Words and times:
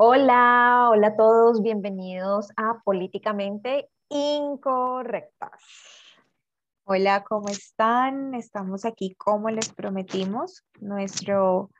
Hola, 0.00 0.90
hola 0.92 1.08
a 1.08 1.16
todos, 1.16 1.60
bienvenidos 1.60 2.50
a 2.56 2.80
Políticamente 2.84 3.90
Incorrectas. 4.08 5.60
Hola, 6.84 7.24
¿cómo 7.24 7.48
están? 7.48 8.32
Estamos 8.36 8.84
aquí 8.84 9.16
como 9.16 9.50
les 9.50 9.70
prometimos, 9.70 10.64
nuestro 10.78 11.72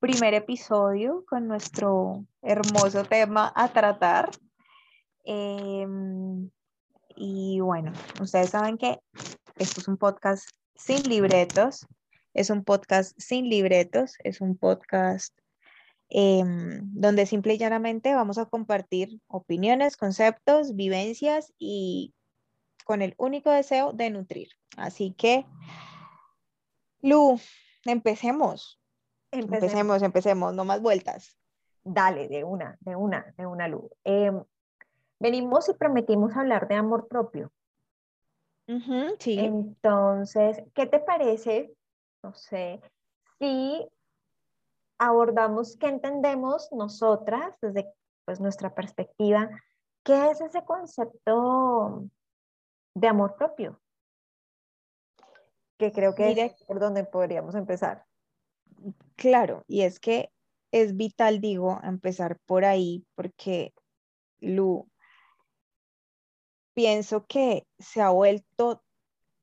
primer 0.00 0.32
episodio 0.32 1.26
con 1.28 1.46
nuestro 1.46 2.24
hermoso 2.40 3.04
tema 3.04 3.52
a 3.54 3.68
tratar. 3.68 4.30
Em, 5.24 6.48
y 7.16 7.60
bueno, 7.60 7.92
ustedes 8.18 8.48
saben 8.48 8.78
que 8.78 8.98
esto 9.56 9.82
es 9.82 9.88
un 9.88 9.98
podcast 9.98 10.48
sin 10.74 11.02
libretos, 11.02 11.86
es 12.32 12.48
un 12.48 12.64
podcast 12.64 13.12
sin 13.20 13.50
libretos, 13.50 14.14
es 14.24 14.40
un 14.40 14.56
podcast 14.56 15.38
em, 16.14 16.82
donde 16.92 17.24
simple 17.24 17.54
y 17.54 17.58
llanamente 17.58 18.14
vamos 18.14 18.36
a 18.36 18.44
compartir 18.44 19.18
opiniones, 19.28 19.96
conceptos, 19.96 20.76
vivencias 20.76 21.54
y 21.58 22.12
con 22.84 23.00
el 23.00 23.14
único 23.16 23.50
deseo 23.50 23.94
de 23.94 24.10
nutrir. 24.10 24.48
Así 24.76 25.14
que, 25.16 25.46
Lu, 27.00 27.40
empecemos. 27.86 28.78
Empecemos, 29.30 30.02
empecemos, 30.02 30.52
no 30.52 30.66
más 30.66 30.82
vueltas. 30.82 31.38
Dale, 31.82 32.28
de 32.28 32.44
una, 32.44 32.76
de 32.80 32.94
una, 32.94 33.32
de 33.38 33.46
una, 33.46 33.66
Lu. 33.66 33.90
Em, 34.04 34.44
venimos 35.18 35.66
y 35.70 35.72
prometimos 35.72 36.36
hablar 36.36 36.68
de 36.68 36.74
amor 36.74 37.08
propio. 37.08 37.50
sí. 39.18 39.38
Entonces, 39.38 40.62
¿qué 40.74 40.84
te 40.84 40.98
parece? 40.98 41.74
No 42.22 42.34
sé, 42.34 42.82
si 43.38 43.88
abordamos 45.06 45.76
qué 45.78 45.88
entendemos 45.88 46.68
nosotras 46.72 47.58
desde 47.60 47.92
pues, 48.24 48.40
nuestra 48.40 48.74
perspectiva, 48.74 49.50
¿qué 50.04 50.30
es 50.30 50.40
ese 50.40 50.64
concepto 50.64 52.08
de 52.94 53.08
amor 53.08 53.34
propio? 53.36 53.80
Que 55.76 55.90
creo 55.90 56.14
que 56.14 56.30
es 56.30 56.64
por 56.64 56.78
donde 56.78 57.04
podríamos 57.04 57.56
empezar. 57.56 58.04
Claro, 59.16 59.64
y 59.66 59.82
es 59.82 59.98
que 59.98 60.30
es 60.70 60.96
vital, 60.96 61.40
digo, 61.40 61.80
empezar 61.82 62.38
por 62.46 62.64
ahí, 62.64 63.04
porque 63.16 63.74
Lu, 64.40 64.88
pienso 66.74 67.26
que 67.26 67.66
se 67.78 68.00
ha 68.00 68.10
vuelto 68.10 68.82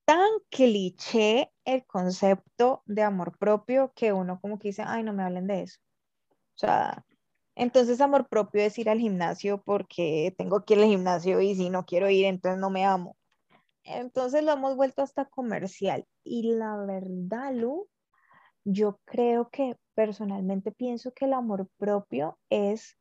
tan 0.09 0.31
cliché 0.49 1.51
el 1.65 1.85
concepto 1.85 2.81
de 2.87 3.03
amor 3.03 3.37
propio 3.37 3.93
que 3.95 4.11
uno 4.11 4.39
como 4.41 4.57
que 4.57 4.69
dice, 4.69 4.81
ay, 4.83 5.03
no 5.03 5.13
me 5.13 5.21
hablen 5.21 5.45
de 5.45 5.61
eso. 5.61 5.77
O 6.31 6.57
sea, 6.57 7.05
entonces 7.53 8.01
amor 8.01 8.27
propio 8.27 8.63
es 8.63 8.79
ir 8.79 8.89
al 8.89 8.97
gimnasio 8.97 9.61
porque 9.61 10.33
tengo 10.35 10.65
que 10.65 10.73
ir 10.73 10.79
al 10.79 10.87
gimnasio 10.87 11.41
y 11.41 11.53
si 11.53 11.69
no 11.69 11.85
quiero 11.85 12.09
ir, 12.09 12.25
entonces 12.25 12.59
no 12.59 12.71
me 12.71 12.85
amo. 12.85 13.17
Entonces 13.83 14.43
lo 14.43 14.51
hemos 14.51 14.75
vuelto 14.75 15.03
hasta 15.03 15.25
comercial. 15.25 16.07
Y 16.23 16.55
la 16.55 16.75
verdad, 16.75 17.53
Lu, 17.53 17.87
yo 18.63 18.99
creo 19.05 19.49
que 19.51 19.77
personalmente 19.93 20.71
pienso 20.71 21.11
que 21.11 21.25
el 21.25 21.33
amor 21.33 21.69
propio 21.77 22.39
es 22.49 22.97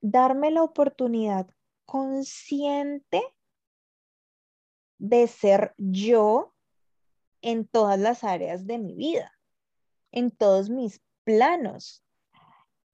darme 0.00 0.52
la 0.52 0.62
oportunidad 0.62 1.48
consciente 1.84 3.24
de 4.98 5.26
ser 5.26 5.74
yo 5.76 6.54
en 7.42 7.66
todas 7.66 7.98
las 7.98 8.24
áreas 8.24 8.66
de 8.66 8.78
mi 8.78 8.94
vida, 8.94 9.32
en 10.10 10.30
todos 10.30 10.70
mis 10.70 11.00
planos. 11.24 12.02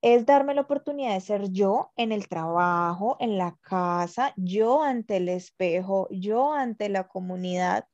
Es 0.01 0.25
darme 0.25 0.53
la 0.53 0.61
oportunidad 0.61 1.13
de 1.13 1.21
ser 1.21 1.49
yo 1.51 1.91
en 1.95 2.11
el 2.11 2.27
trabajo, 2.27 3.15
en 3.19 3.37
la 3.37 3.57
casa, 3.61 4.33
yo 4.35 4.83
ante 4.83 5.17
el 5.17 5.29
espejo, 5.29 6.07
yo 6.11 6.53
ante 6.53 6.89
la 6.89 7.07
comunidad, 7.07 7.87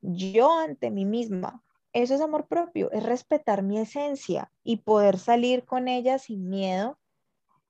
yo 0.00 0.58
ante 0.58 0.90
mí 0.90 1.04
misma. 1.04 1.62
Eso 1.92 2.14
es 2.14 2.20
amor 2.20 2.46
propio, 2.46 2.90
es 2.92 3.02
respetar 3.02 3.62
mi 3.62 3.78
esencia 3.78 4.50
y 4.62 4.78
poder 4.78 5.18
salir 5.18 5.64
con 5.64 5.88
ella 5.88 6.18
sin 6.18 6.48
miedo, 6.48 6.98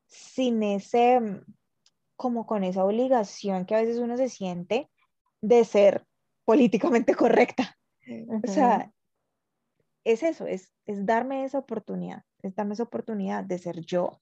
sin 0.06 0.62
ese, 0.62 1.20
mm, 1.20 1.44
como 2.16 2.46
con 2.46 2.62
esa 2.64 2.84
obligación 2.84 3.64
que 3.64 3.74
a 3.74 3.80
veces 3.80 3.98
uno 3.98 4.16
se 4.16 4.28
siente 4.28 4.90
de 5.40 5.64
ser 5.64 6.06
políticamente 6.44 7.14
correcta. 7.14 7.76
O 8.44 8.50
sea, 8.50 8.92
es 10.04 10.22
eso, 10.22 10.46
es, 10.46 10.72
es 10.86 11.06
darme 11.06 11.44
esa 11.44 11.58
oportunidad, 11.58 12.24
es 12.42 12.54
darme 12.54 12.74
esa 12.74 12.82
oportunidad 12.84 13.44
de 13.44 13.58
ser 13.58 13.80
yo 13.80 14.20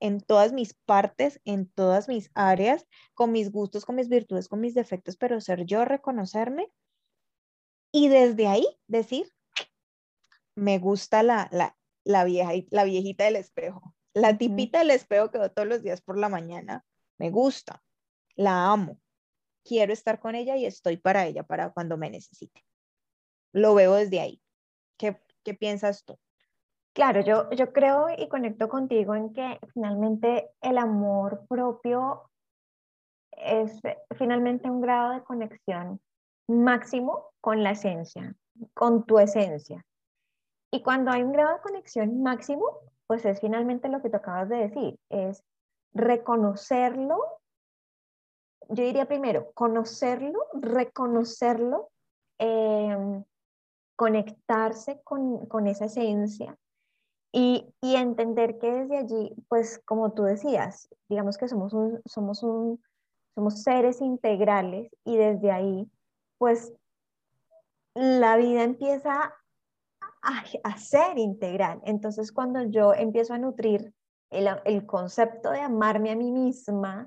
en 0.00 0.20
todas 0.20 0.52
mis 0.52 0.74
partes, 0.74 1.40
en 1.44 1.66
todas 1.66 2.08
mis 2.08 2.30
áreas, 2.34 2.86
con 3.14 3.32
mis 3.32 3.50
gustos, 3.50 3.84
con 3.84 3.96
mis 3.96 4.08
virtudes, 4.08 4.48
con 4.48 4.60
mis 4.60 4.74
defectos, 4.74 5.16
pero 5.16 5.40
ser 5.40 5.64
yo, 5.64 5.84
reconocerme 5.84 6.70
y 7.92 8.08
desde 8.08 8.48
ahí 8.48 8.66
decir, 8.88 9.32
me 10.56 10.78
gusta 10.78 11.22
la, 11.22 11.48
la, 11.52 11.76
la, 12.04 12.24
vieja, 12.24 12.50
la 12.70 12.84
viejita 12.84 13.24
del 13.24 13.36
espejo, 13.36 13.94
la 14.12 14.36
tipita 14.36 14.80
del 14.80 14.90
espejo 14.90 15.30
que 15.30 15.38
veo 15.38 15.52
todos 15.52 15.68
los 15.68 15.82
días 15.82 16.02
por 16.02 16.18
la 16.18 16.28
mañana, 16.28 16.84
me 17.18 17.30
gusta, 17.30 17.82
la 18.34 18.72
amo, 18.72 18.98
quiero 19.64 19.92
estar 19.92 20.20
con 20.20 20.34
ella 20.34 20.56
y 20.56 20.66
estoy 20.66 20.96
para 20.96 21.26
ella, 21.26 21.42
para 21.42 21.70
cuando 21.70 21.96
me 21.96 22.10
necesite. 22.10 22.64
Lo 23.52 23.74
veo 23.74 23.94
desde 23.94 24.20
ahí. 24.20 24.42
¿Qué, 24.96 25.20
qué 25.42 25.54
piensas 25.54 26.04
tú? 26.04 26.18
Claro, 26.92 27.22
yo, 27.22 27.50
yo 27.50 27.72
creo 27.72 28.06
y 28.16 28.28
conecto 28.28 28.68
contigo 28.68 29.16
en 29.16 29.32
que 29.32 29.58
finalmente 29.72 30.50
el 30.60 30.78
amor 30.78 31.44
propio 31.48 32.30
es 33.32 33.80
finalmente 34.16 34.70
un 34.70 34.80
grado 34.80 35.14
de 35.14 35.24
conexión 35.24 36.00
máximo 36.46 37.30
con 37.40 37.62
la 37.62 37.72
esencia, 37.72 38.34
con 38.74 39.04
tu 39.04 39.18
esencia. 39.18 39.84
Y 40.70 40.82
cuando 40.82 41.10
hay 41.10 41.22
un 41.22 41.32
grado 41.32 41.54
de 41.54 41.62
conexión 41.62 42.22
máximo, 42.22 42.64
pues 43.06 43.24
es 43.24 43.40
finalmente 43.40 43.88
lo 43.88 44.00
que 44.00 44.10
tú 44.10 44.16
acabas 44.16 44.48
de 44.48 44.56
decir, 44.56 44.98
es 45.08 45.42
reconocerlo. 45.92 47.18
Yo 48.68 48.84
diría 48.84 49.06
primero, 49.06 49.52
conocerlo, 49.52 50.38
reconocerlo, 50.54 51.90
em, 52.38 53.24
conectarse 53.96 55.00
con, 55.04 55.46
con, 55.46 55.66
esa 55.66 55.84
esencia 55.84 56.56
y, 57.32 57.72
y, 57.80 57.94
entender 57.96 58.58
que 58.58 58.72
desde 58.72 58.98
allí, 58.98 59.34
pues 59.48 59.80
como 59.84 60.12
tú 60.12 60.24
decías, 60.24 60.88
digamos 61.08 61.38
que 61.38 61.48
somos, 61.48 61.72
un, 61.72 62.00
somos, 62.04 62.42
un, 62.42 62.82
somos 63.34 63.62
seres 63.62 64.00
integrales 64.00 64.90
y 65.04 65.16
desde 65.16 65.52
ahí 65.52 65.88
pues 66.38 66.72
la 67.94 68.36
vida 68.36 68.64
empieza 68.64 69.34
a, 70.22 70.78
ser 70.78 71.18
integral. 71.18 71.80
Entonces, 71.84 72.32
cuando 72.32 72.62
yo 72.62 72.94
empiezo 72.94 73.34
a 73.34 73.38
nutrir 73.38 73.92
el, 74.30 74.86
concepto 74.86 75.50
de 75.50 75.60
amarme 75.60 76.10
a 76.10 76.16
mí 76.16 76.32
misma, 76.32 77.06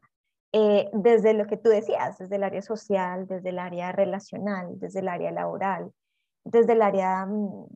eh, 0.54 0.90
desde 0.94 1.34
lo 1.34 1.46
que 1.46 1.58
tú 1.58 1.70
decías, 1.70 2.18
desde 2.18 2.36
el 2.38 2.44
área 2.44 2.62
social, 2.62 3.28
desde 3.28 3.50
el 3.50 3.60
área 3.60 3.92
relacional, 3.92 4.80
desde 4.80 5.00
el 5.00 5.10
área 5.10 5.32
laboral, 5.32 5.92
desde 6.44 6.74
el 6.74 6.82
área 6.82 7.26
mm, 7.26 7.68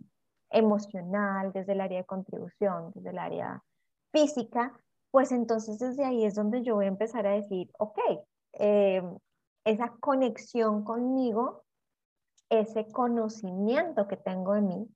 emocional, 0.52 1.52
desde 1.54 1.74
el 1.74 1.82
área 1.82 2.00
de 2.00 2.06
contribución, 2.06 2.92
desde 2.96 3.10
el 3.10 3.20
área 3.20 3.64
física, 4.12 4.74
pues 5.12 5.32
entonces 5.32 5.80
desde 5.80 6.06
ahí 6.06 6.26
es 6.26 6.36
donde 6.36 6.64
yo 6.64 6.76
voy 6.76 6.86
a 6.86 6.90
empezar 6.90 7.28
a 7.28 7.32
decir, 7.32 7.70
ok, 7.78 8.00
eh, 8.54 9.04
esa 9.66 9.90
conexión 10.00 10.84
conmigo, 10.84 11.64
ese 12.50 12.88
conocimiento 12.92 14.08
que 14.08 14.18
tengo 14.18 14.54
de 14.54 14.62
mí 14.62 14.88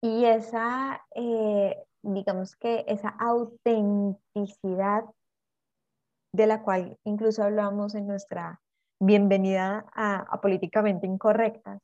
y 0.00 0.24
esa, 0.24 1.04
eh, 1.14 1.84
digamos 2.02 2.56
que 2.56 2.84
esa 2.88 3.10
autenticidad 3.20 5.04
de 6.32 6.46
la 6.46 6.62
cual 6.62 6.96
incluso 7.04 7.42
hablamos 7.42 7.94
en 7.94 8.06
nuestra 8.06 8.60
bienvenida 8.98 9.84
a, 9.94 10.40
Políticamente 10.40 11.06
Incorrectas, 11.06 11.80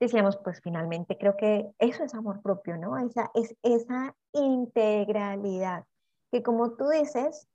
decíamos, 0.00 0.38
pues 0.38 0.60
finalmente 0.62 1.18
creo 1.18 1.36
que 1.36 1.70
eso 1.78 2.04
es 2.04 2.14
amor 2.14 2.40
propio, 2.40 2.78
¿no? 2.78 2.96
Esa, 2.96 3.30
es 3.34 3.54
esa 3.62 4.14
integralidad 4.32 5.84
que 6.32 6.42
como 6.42 6.72
tú 6.76 6.88
dices, 6.88 7.46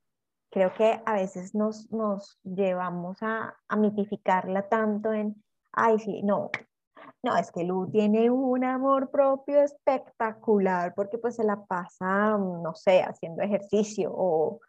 creo 0.52 0.72
que 0.74 1.02
a 1.04 1.14
veces 1.14 1.54
nos, 1.54 1.90
nos 1.90 2.38
llevamos 2.44 3.18
a, 3.22 3.56
a 3.66 3.76
mitificarla 3.76 4.68
tanto 4.68 5.12
en, 5.12 5.42
ay, 5.72 5.98
sí, 5.98 6.22
no, 6.22 6.50
no, 7.22 7.36
es 7.36 7.50
que 7.50 7.64
Lu 7.64 7.90
tiene 7.90 8.30
un 8.30 8.62
amor 8.62 9.10
propio 9.10 9.62
espectacular 9.62 10.94
porque 10.94 11.18
pues 11.18 11.34
se 11.36 11.44
la 11.44 11.64
pasa, 11.64 12.38
no 12.38 12.72
sé, 12.74 13.02
haciendo 13.02 13.42
ejercicio 13.42 14.12
o 14.14 14.60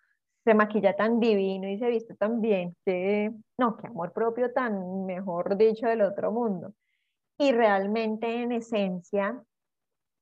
se 0.48 0.54
maquilla 0.54 0.96
tan 0.96 1.20
divino 1.20 1.68
y 1.68 1.78
se 1.78 1.90
viste 1.90 2.16
tan 2.16 2.40
bien 2.40 2.74
que, 2.86 3.34
no, 3.58 3.76
qué 3.76 3.88
amor 3.88 4.14
propio 4.14 4.54
tan, 4.54 5.06
mejor 5.06 5.58
dicho, 5.58 5.88
del 5.88 6.02
otro 6.02 6.32
mundo. 6.32 6.74
Y 7.38 7.52
realmente 7.52 8.44
en 8.44 8.54
esencia 8.54 9.44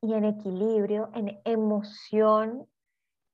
y 0.01 0.16
en 0.16 0.25
equilibrio, 0.25 1.12
en 1.13 1.39
emoción, 1.45 2.68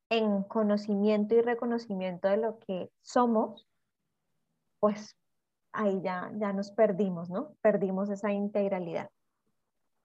en 0.09 0.43
conocimiento 0.43 1.33
y 1.33 1.39
reconocimiento 1.39 2.27
de 2.27 2.35
lo 2.35 2.59
que 2.59 2.89
somos, 2.99 3.65
pues 4.81 5.15
ahí 5.71 6.01
ya, 6.01 6.29
ya 6.35 6.51
nos 6.51 6.71
perdimos, 6.71 7.29
¿no? 7.29 7.55
Perdimos 7.61 8.09
esa 8.09 8.33
integralidad. 8.33 9.09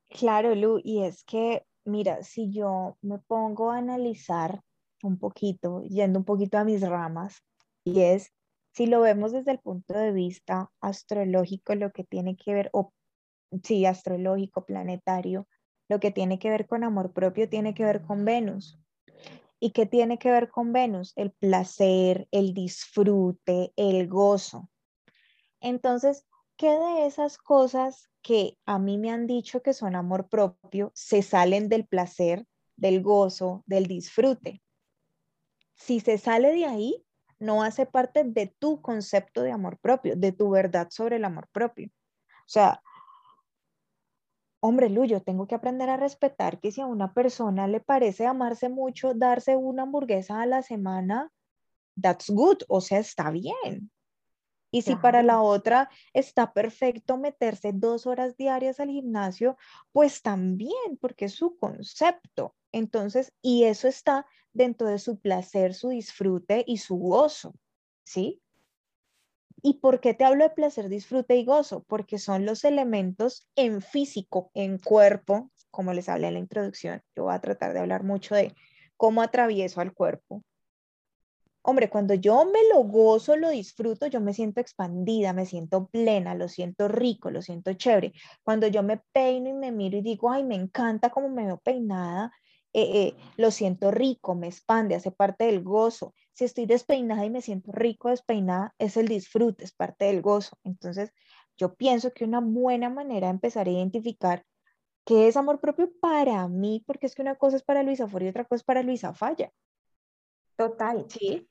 Claro, 0.09 0.55
Lu, 0.55 0.81
y 0.85 1.03
es 1.03 1.25
que, 1.25 1.67
mira, 1.85 2.23
si 2.23 2.53
yo 2.53 2.97
me 3.03 3.19
pongo 3.19 3.73
a 3.73 3.79
analizar 3.79 4.61
un 5.07 5.19
poquito, 5.19 5.83
yendo 5.83 6.19
un 6.19 6.25
poquito 6.25 6.59
a 6.59 6.65
mis 6.65 6.81
ramas, 6.83 7.43
y 7.85 8.01
es, 8.01 8.33
si 8.73 8.87
lo 8.87 9.01
vemos 9.01 9.33
desde 9.33 9.53
el 9.53 9.59
punto 9.59 9.95
de 9.95 10.13
vista 10.13 10.71
astrológico, 10.81 11.75
lo 11.75 11.93
que 11.93 12.05
tiene 12.05 12.37
que 12.37 12.53
ver, 12.53 12.71
o 12.73 12.93
sí, 13.63 13.87
astrológico, 13.87 14.67
planetario, 14.67 15.47
lo 15.89 16.01
que 16.01 16.11
tiene 16.11 16.39
que 16.39 16.51
ver 16.51 16.67
con 16.67 16.85
amor 16.85 17.13
propio 17.13 17.49
tiene 17.49 17.75
que 17.75 17.85
ver 17.85 18.03
con 18.03 18.25
Venus. 18.25 18.79
¿Y 19.59 19.71
qué 19.71 19.87
tiene 19.87 20.19
que 20.19 20.31
ver 20.31 20.51
con 20.51 20.73
Venus? 20.73 21.13
El 21.17 21.31
placer, 21.33 22.29
el 22.31 22.53
disfrute, 22.53 23.73
el 23.77 24.09
gozo. 24.09 24.69
Entonces, 25.61 26.27
¿qué 26.57 26.71
de 26.71 27.07
esas 27.07 27.39
cosas 27.39 28.11
que 28.21 28.59
a 28.67 28.79
mí 28.79 28.99
me 28.99 29.11
han 29.11 29.27
dicho 29.27 29.63
que 29.63 29.73
son 29.73 29.95
amor 29.95 30.29
propio 30.29 30.93
se 30.95 31.23
salen 31.23 31.69
del 31.69 31.87
placer, 31.87 32.47
del 32.77 33.03
gozo, 33.03 33.63
del 33.67 33.87
disfrute? 33.87 34.61
Si 35.77 36.01
se 36.01 36.19
sale 36.19 36.53
de 36.53 36.65
ahí, 36.65 37.07
no 37.39 37.63
hace 37.63 37.87
parte 37.87 38.25
de 38.25 38.47
tu 38.59 38.81
concepto 38.81 39.43
de 39.43 39.53
amor 39.53 39.79
propio, 39.79 40.17
de 40.17 40.33
tu 40.33 40.51
verdad 40.51 40.89
sobre 40.91 41.17
el 41.17 41.25
amor 41.25 41.49
propio. 41.53 41.89
O 41.89 42.49
sea, 42.49 42.83
hombre, 44.61 44.89
Luyo, 44.89 45.23
tengo 45.23 45.47
que 45.47 45.55
aprender 45.55 45.89
a 45.91 45.97
respetar 45.97 46.59
que 46.61 46.73
si 46.73 46.81
a 46.81 46.87
una 46.87 47.13
persona 47.13 47.69
le 47.69 47.81
parece 47.81 48.27
amarse 48.27 48.69
mucho, 48.69 49.15
darse 49.15 49.57
una 49.57 49.83
hamburguesa 49.83 50.41
a 50.41 50.47
la 50.47 50.63
semana, 50.63 51.31
that's 52.01 52.31
good, 52.31 52.59
o 52.69 52.81
sea, 52.81 52.99
está 52.99 53.31
bien. 53.31 53.91
Y 54.73 54.83
si 54.83 54.97
para 54.97 55.23
la 55.23 55.41
otra 55.41 55.89
está 56.13 56.53
perfecto 56.53 57.17
meterse 57.17 57.71
dos 57.73 58.07
horas 58.07 58.37
diarias 58.37 58.81
al 58.81 58.91
gimnasio, 58.91 59.57
pues 59.93 60.23
también, 60.23 60.99
porque 61.01 61.27
es 61.27 61.35
su 61.35 61.57
concepto. 61.57 62.56
Entonces, 62.73 63.33
y 63.43 63.65
eso 63.65 63.89
está 63.89 64.27
dentro 64.53 64.89
de 64.89 64.99
su 64.99 65.19
placer, 65.19 65.75
su 65.75 65.91
disfrute 65.91 66.65
y 66.67 66.79
su 66.79 66.97
gozo, 66.97 67.55
¿sí? 68.05 68.43
¿Y 69.63 69.75
por 69.81 70.01
qué 70.01 70.15
te 70.15 70.25
hablo 70.25 70.45
de 70.45 70.51
placer, 70.51 70.89
disfrute 70.89 71.37
y 71.37 71.45
gozo? 71.45 71.85
Porque 71.89 72.19
son 72.19 72.45
los 72.45 72.65
elementos 72.65 73.49
en 73.57 73.83
físico, 73.83 74.51
en 74.55 74.79
cuerpo, 74.79 75.51
como 75.71 75.93
les 75.93 76.09
hablé 76.09 76.29
en 76.29 76.35
la 76.35 76.41
introducción. 76.41 77.03
Yo 77.17 77.25
voy 77.25 77.35
a 77.35 77.41
tratar 77.41 77.73
de 77.73 77.81
hablar 77.81 78.05
mucho 78.05 78.35
de 78.35 78.55
cómo 78.97 79.23
atravieso 79.23 79.81
al 79.81 79.93
cuerpo. 79.93 80.43
Hombre, 81.63 81.91
cuando 81.91 82.15
yo 82.15 82.45
me 82.45 82.61
lo 82.73 82.85
gozo, 82.85 83.37
lo 83.37 83.51
disfruto, 83.51 84.07
yo 84.07 84.21
me 84.21 84.33
siento 84.33 84.61
expandida, 84.61 85.33
me 85.33 85.47
siento 85.47 85.89
plena, 85.89 86.37
lo 86.37 86.47
siento 86.47 86.87
rico, 86.87 87.33
lo 87.33 87.43
siento 87.43 87.73
chévere. 87.73 88.13
Cuando 88.45 88.69
yo 88.69 88.85
me 88.85 88.99
peino 89.13 89.49
y 89.49 89.53
me 89.53 89.73
miro 89.73 89.99
y 89.99 90.03
digo, 90.03 90.31
ay, 90.31 90.45
me 90.45 90.55
encanta 90.55 91.11
cómo 91.11 91.29
me 91.29 91.45
veo 91.45 91.59
peinada, 91.59 92.31
eh, 92.79 93.07
eh, 93.09 93.17
lo 93.39 93.51
siento 93.51 93.91
rico, 93.91 94.35
me 94.35 94.49
expande, 94.49 94.95
hace 94.95 95.11
parte 95.11 95.45
del 95.47 95.63
gozo. 95.63 96.13
Si 96.35 96.45
estoy 96.45 96.67
despeinada 96.67 97.25
y 97.25 97.31
me 97.31 97.41
siento 97.41 97.73
rico 97.73 98.11
despeinada, 98.11 98.75
es 98.79 98.99
el 98.99 99.09
disfrute, 99.09 99.65
es 99.65 99.73
parte 99.73 100.05
del 100.05 100.21
gozo. 100.21 100.59
Entonces, 100.63 101.11
yo 101.57 101.75
pienso 101.75 102.13
que 102.13 102.27
una 102.27 102.41
buena 102.41 102.91
manera 102.91 103.29
de 103.29 103.31
empezar 103.31 103.67
a 103.67 103.71
identificar 103.71 104.45
qué 105.07 105.27
es 105.27 105.39
amor 105.39 105.59
propio 105.59 105.91
para 106.03 106.47
mí, 106.49 106.85
porque 106.87 107.07
es 107.07 107.15
que 107.15 107.23
una 107.23 107.37
cosa 107.37 107.57
es 107.57 107.63
para 107.63 107.83
Luisa 107.83 108.09
Fori 108.09 108.27
y 108.27 108.29
otra 108.29 108.45
cosa 108.45 108.57
es 108.57 108.65
para 108.65 108.83
Luisa 108.83 109.15
Falla. 109.15 109.51
Total. 110.57 111.07
Sí. 111.09 111.49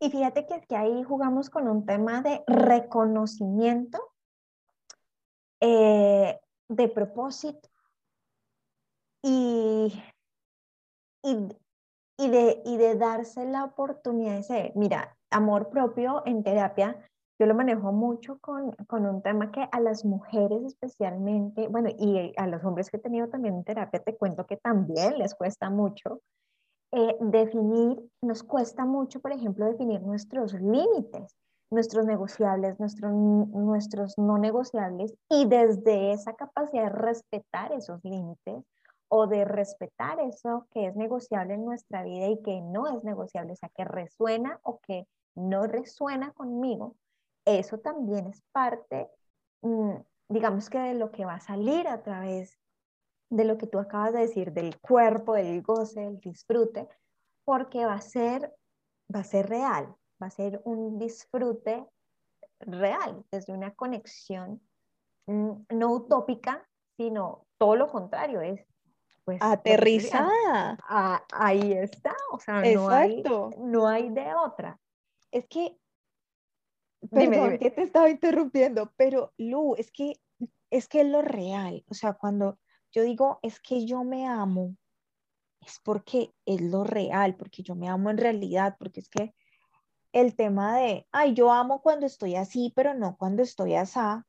Y 0.00 0.08
fíjate 0.08 0.46
que, 0.46 0.62
que 0.62 0.76
ahí 0.76 1.02
jugamos 1.02 1.50
con 1.50 1.68
un 1.68 1.84
tema 1.84 2.22
de 2.22 2.42
reconocimiento, 2.46 3.98
eh, 5.60 6.40
de 6.68 6.88
propósito 6.88 7.68
y 9.22 10.02
y, 11.24 12.28
de, 12.28 12.62
y 12.64 12.76
de 12.76 12.94
darse 12.94 13.44
la 13.46 13.64
oportunidad 13.64 14.36
de 14.36 14.42
ser, 14.42 14.72
mira, 14.76 15.16
amor 15.30 15.70
propio 15.70 16.22
en 16.26 16.44
terapia, 16.44 16.96
yo 17.40 17.46
lo 17.46 17.54
manejo 17.54 17.90
mucho 17.90 18.38
con, 18.38 18.70
con, 18.86 19.06
un 19.06 19.20
tema 19.22 19.50
que 19.50 19.66
a 19.72 19.80
las 19.80 20.04
mujeres 20.04 20.62
especialmente, 20.64 21.66
bueno, 21.66 21.90
y 21.98 22.32
a 22.36 22.46
los 22.46 22.64
hombres 22.64 22.90
que 22.90 22.98
he 22.98 23.00
tenido 23.00 23.28
también 23.28 23.54
en 23.54 23.64
terapia, 23.64 24.00
te 24.00 24.16
cuento 24.16 24.46
que 24.46 24.56
también 24.56 25.18
les 25.18 25.34
cuesta 25.34 25.68
mucho 25.68 26.20
eh, 26.92 27.16
definir, 27.18 27.98
nos 28.22 28.44
cuesta 28.44 28.84
mucho, 28.84 29.18
por 29.18 29.32
ejemplo, 29.32 29.66
definir 29.66 30.00
nuestros 30.02 30.54
límites, 30.54 31.34
nuestros 31.70 32.06
negociables, 32.06 32.78
nuestros, 32.78 33.12
nuestros 33.12 34.16
no 34.16 34.38
negociables, 34.38 35.12
y 35.28 35.46
desde 35.46 36.12
esa 36.12 36.34
capacidad 36.34 36.84
de 36.84 36.90
respetar 36.90 37.72
esos 37.72 37.98
límites, 38.04 38.62
o 39.08 39.26
de 39.26 39.44
respetar 39.44 40.20
eso 40.20 40.66
que 40.70 40.86
es 40.86 40.96
negociable 40.96 41.54
en 41.54 41.64
nuestra 41.64 42.02
vida 42.02 42.28
y 42.28 42.42
que 42.42 42.60
no 42.60 42.86
es 42.86 43.04
negociable, 43.04 43.52
o 43.52 43.56
sea, 43.56 43.68
que 43.68 43.84
resuena 43.84 44.58
o 44.62 44.80
que 44.80 45.06
no 45.34 45.66
resuena 45.66 46.32
conmigo, 46.32 46.96
eso 47.44 47.78
también 47.78 48.26
es 48.26 48.42
parte, 48.52 49.10
mm, 49.62 49.96
digamos 50.28 50.70
que 50.70 50.78
de 50.78 50.94
lo 50.94 51.10
que 51.10 51.24
va 51.24 51.34
a 51.34 51.40
salir 51.40 51.86
a 51.88 52.02
través 52.02 52.58
de 53.30 53.44
lo 53.44 53.58
que 53.58 53.66
tú 53.66 53.78
acabas 53.78 54.12
de 54.12 54.20
decir, 54.20 54.52
del 54.52 54.78
cuerpo, 54.80 55.34
del 55.34 55.62
goce, 55.62 56.00
del 56.00 56.20
disfrute, 56.20 56.88
porque 57.44 57.84
va 57.84 57.94
a 57.94 58.00
ser, 58.00 58.54
va 59.14 59.20
a 59.20 59.24
ser 59.24 59.48
real, 59.48 59.94
va 60.22 60.28
a 60.28 60.30
ser 60.30 60.60
un 60.64 60.98
disfrute 60.98 61.86
real, 62.60 63.24
desde 63.30 63.52
una 63.52 63.74
conexión 63.74 64.60
mm, 65.26 65.52
no 65.70 65.92
utópica, 65.92 66.66
sino 66.96 67.46
todo 67.58 67.76
lo 67.76 67.88
contrario, 67.88 68.40
es 68.40 68.64
pues, 69.24 69.38
aterrizada. 69.40 70.78
Ah, 70.82 71.24
ahí 71.32 71.72
está, 71.72 72.14
o 72.32 72.38
sea, 72.38 72.62
no 72.62 72.88
hay, 72.88 73.22
no 73.58 73.88
hay 73.88 74.10
de 74.10 74.34
otra. 74.34 74.78
Es 75.30 75.46
que, 75.48 75.76
perdón 77.10 77.58
que 77.58 77.70
te 77.70 77.82
estaba 77.82 78.08
interrumpiendo, 78.10 78.92
pero 78.96 79.32
Lu, 79.36 79.74
es 79.76 79.90
que, 79.90 80.20
es 80.70 80.88
que 80.88 81.00
es 81.00 81.06
lo 81.06 81.22
real, 81.22 81.84
o 81.88 81.94
sea, 81.94 82.14
cuando 82.14 82.58
yo 82.92 83.02
digo, 83.02 83.40
es 83.42 83.60
que 83.60 83.86
yo 83.86 84.04
me 84.04 84.26
amo, 84.26 84.76
es 85.60 85.80
porque 85.82 86.32
es 86.44 86.60
lo 86.60 86.84
real, 86.84 87.36
porque 87.36 87.62
yo 87.62 87.74
me 87.74 87.88
amo 87.88 88.10
en 88.10 88.18
realidad, 88.18 88.76
porque 88.78 89.00
es 89.00 89.08
que 89.08 89.34
el 90.12 90.36
tema 90.36 90.76
de, 90.76 91.08
ay, 91.10 91.34
yo 91.34 91.50
amo 91.50 91.82
cuando 91.82 92.06
estoy 92.06 92.36
así, 92.36 92.72
pero 92.76 92.94
no 92.94 93.16
cuando 93.16 93.42
estoy 93.42 93.74
asá, 93.74 94.24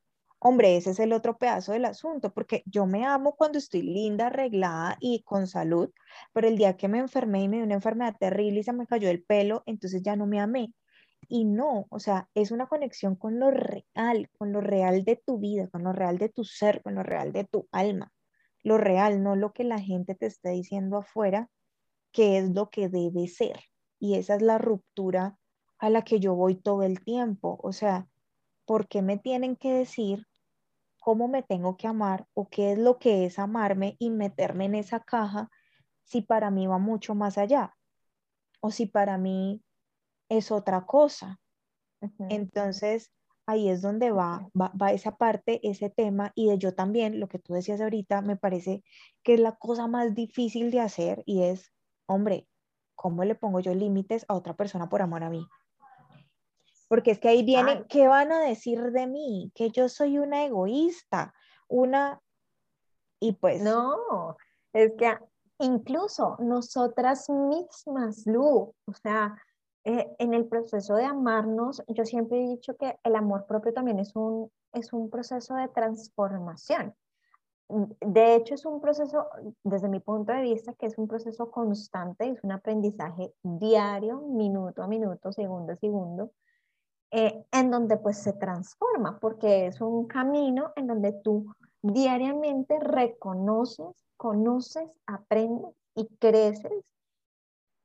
Hombre, 0.48 0.76
ese 0.76 0.90
es 0.90 1.00
el 1.00 1.12
otro 1.12 1.38
pedazo 1.38 1.72
del 1.72 1.86
asunto, 1.86 2.32
porque 2.32 2.62
yo 2.66 2.86
me 2.86 3.04
amo 3.04 3.34
cuando 3.34 3.58
estoy 3.58 3.82
linda, 3.82 4.28
arreglada 4.28 4.96
y 5.00 5.24
con 5.24 5.48
salud, 5.48 5.90
pero 6.32 6.46
el 6.46 6.56
día 6.56 6.76
que 6.76 6.86
me 6.86 7.00
enfermé 7.00 7.42
y 7.42 7.48
me 7.48 7.56
dio 7.56 7.64
una 7.64 7.74
enfermedad 7.74 8.14
terrible 8.16 8.60
y 8.60 8.62
se 8.62 8.72
me 8.72 8.86
cayó 8.86 9.10
el 9.10 9.24
pelo, 9.24 9.64
entonces 9.66 10.04
ya 10.04 10.14
no 10.14 10.24
me 10.26 10.38
amé. 10.38 10.72
Y 11.28 11.46
no, 11.46 11.86
o 11.90 11.98
sea, 11.98 12.28
es 12.36 12.52
una 12.52 12.68
conexión 12.68 13.16
con 13.16 13.40
lo 13.40 13.50
real, 13.50 14.30
con 14.38 14.52
lo 14.52 14.60
real 14.60 15.02
de 15.02 15.16
tu 15.16 15.38
vida, 15.38 15.66
con 15.66 15.82
lo 15.82 15.92
real 15.92 16.16
de 16.16 16.28
tu 16.28 16.44
ser, 16.44 16.80
con 16.80 16.94
lo 16.94 17.02
real 17.02 17.32
de 17.32 17.42
tu 17.42 17.66
alma. 17.72 18.12
Lo 18.62 18.78
real, 18.78 19.24
no 19.24 19.34
lo 19.34 19.52
que 19.52 19.64
la 19.64 19.80
gente 19.80 20.14
te 20.14 20.26
está 20.26 20.50
diciendo 20.50 20.98
afuera, 20.98 21.50
que 22.12 22.38
es 22.38 22.50
lo 22.50 22.70
que 22.70 22.88
debe 22.88 23.26
ser. 23.26 23.58
Y 23.98 24.14
esa 24.14 24.36
es 24.36 24.42
la 24.42 24.58
ruptura 24.58 25.36
a 25.78 25.90
la 25.90 26.02
que 26.02 26.20
yo 26.20 26.36
voy 26.36 26.54
todo 26.54 26.84
el 26.84 27.00
tiempo. 27.02 27.58
O 27.64 27.72
sea, 27.72 28.06
¿por 28.64 28.86
qué 28.86 29.02
me 29.02 29.18
tienen 29.18 29.56
que 29.56 29.72
decir 29.72 30.24
cómo 31.06 31.28
me 31.28 31.44
tengo 31.44 31.76
que 31.76 31.86
amar 31.86 32.26
o 32.34 32.48
qué 32.48 32.72
es 32.72 32.78
lo 32.78 32.98
que 32.98 33.26
es 33.26 33.38
amarme 33.38 33.94
y 34.00 34.10
meterme 34.10 34.64
en 34.64 34.74
esa 34.74 34.98
caja 34.98 35.48
si 36.02 36.20
para 36.20 36.50
mí 36.50 36.66
va 36.66 36.78
mucho 36.78 37.14
más 37.14 37.38
allá 37.38 37.76
o 38.58 38.72
si 38.72 38.86
para 38.86 39.16
mí 39.16 39.62
es 40.28 40.50
otra 40.50 40.84
cosa? 40.84 41.38
Entonces, 42.28 43.12
ahí 43.46 43.68
es 43.68 43.82
donde 43.82 44.10
va, 44.10 44.48
va, 44.60 44.72
va, 44.82 44.90
esa 44.90 45.16
parte, 45.16 45.60
ese 45.62 45.90
tema, 45.90 46.32
y 46.34 46.48
de 46.48 46.58
yo 46.58 46.74
también, 46.74 47.20
lo 47.20 47.28
que 47.28 47.38
tú 47.38 47.54
decías 47.54 47.80
ahorita, 47.80 48.20
me 48.22 48.36
parece 48.36 48.82
que 49.22 49.34
es 49.34 49.40
la 49.40 49.52
cosa 49.54 49.86
más 49.86 50.12
difícil 50.12 50.72
de 50.72 50.80
hacer 50.80 51.22
y 51.24 51.44
es, 51.44 51.72
hombre, 52.06 52.48
¿cómo 52.96 53.22
le 53.22 53.36
pongo 53.36 53.60
yo 53.60 53.72
límites 53.74 54.24
a 54.26 54.34
otra 54.34 54.56
persona 54.56 54.88
por 54.88 55.02
amor 55.02 55.22
a 55.22 55.30
mí? 55.30 55.46
Porque 56.88 57.12
es 57.12 57.18
que 57.18 57.28
ahí 57.28 57.44
viene, 57.44 57.84
¿qué 57.88 58.06
van 58.06 58.30
a 58.32 58.40
decir 58.40 58.80
de 58.92 59.06
mí? 59.06 59.50
Que 59.54 59.70
yo 59.70 59.88
soy 59.88 60.18
una 60.18 60.44
egoísta, 60.44 61.34
una... 61.68 62.20
Y 63.20 63.32
pues... 63.32 63.62
No, 63.62 64.36
es 64.72 64.92
que 64.98 65.18
incluso 65.58 66.36
nosotras 66.38 67.28
mismas, 67.28 68.26
Lu, 68.26 68.74
o 68.86 68.92
sea, 69.02 69.36
eh, 69.84 70.14
en 70.18 70.34
el 70.34 70.46
proceso 70.46 70.96
de 70.96 71.04
amarnos, 71.04 71.82
yo 71.88 72.04
siempre 72.04 72.38
he 72.38 72.48
dicho 72.48 72.76
que 72.76 72.98
el 73.04 73.14
amor 73.14 73.46
propio 73.46 73.72
también 73.72 73.98
es 73.98 74.14
un, 74.16 74.50
es 74.72 74.92
un 74.92 75.10
proceso 75.10 75.54
de 75.54 75.68
transformación. 75.68 76.94
de 77.68 78.34
hecho, 78.34 78.54
es 78.54 78.64
un 78.64 78.80
proceso, 78.80 79.26
desde 79.64 79.88
mi 79.88 80.00
punto 80.00 80.32
de 80.32 80.42
vista, 80.42 80.74
que 80.74 80.86
es 80.86 80.98
un 80.98 81.08
proceso 81.08 81.50
constante, 81.50 82.28
es 82.28 82.42
un 82.42 82.52
aprendizaje 82.52 83.32
diario, 83.42 84.20
minuto 84.22 84.82
a 84.82 84.88
minuto, 84.88 85.32
segundo 85.32 85.72
a 85.72 85.76
segundo, 85.76 86.32
eh, 87.18 87.46
en 87.50 87.70
donde 87.70 87.96
pues 87.96 88.18
se 88.18 88.34
transforma, 88.34 89.18
porque 89.20 89.68
es 89.68 89.80
un 89.80 90.06
camino 90.06 90.74
en 90.76 90.86
donde 90.86 91.14
tú 91.14 91.50
diariamente 91.80 92.78
reconoces, 92.78 94.04
conoces, 94.18 94.86
aprendes 95.06 95.74
y 95.94 96.08
creces 96.18 96.84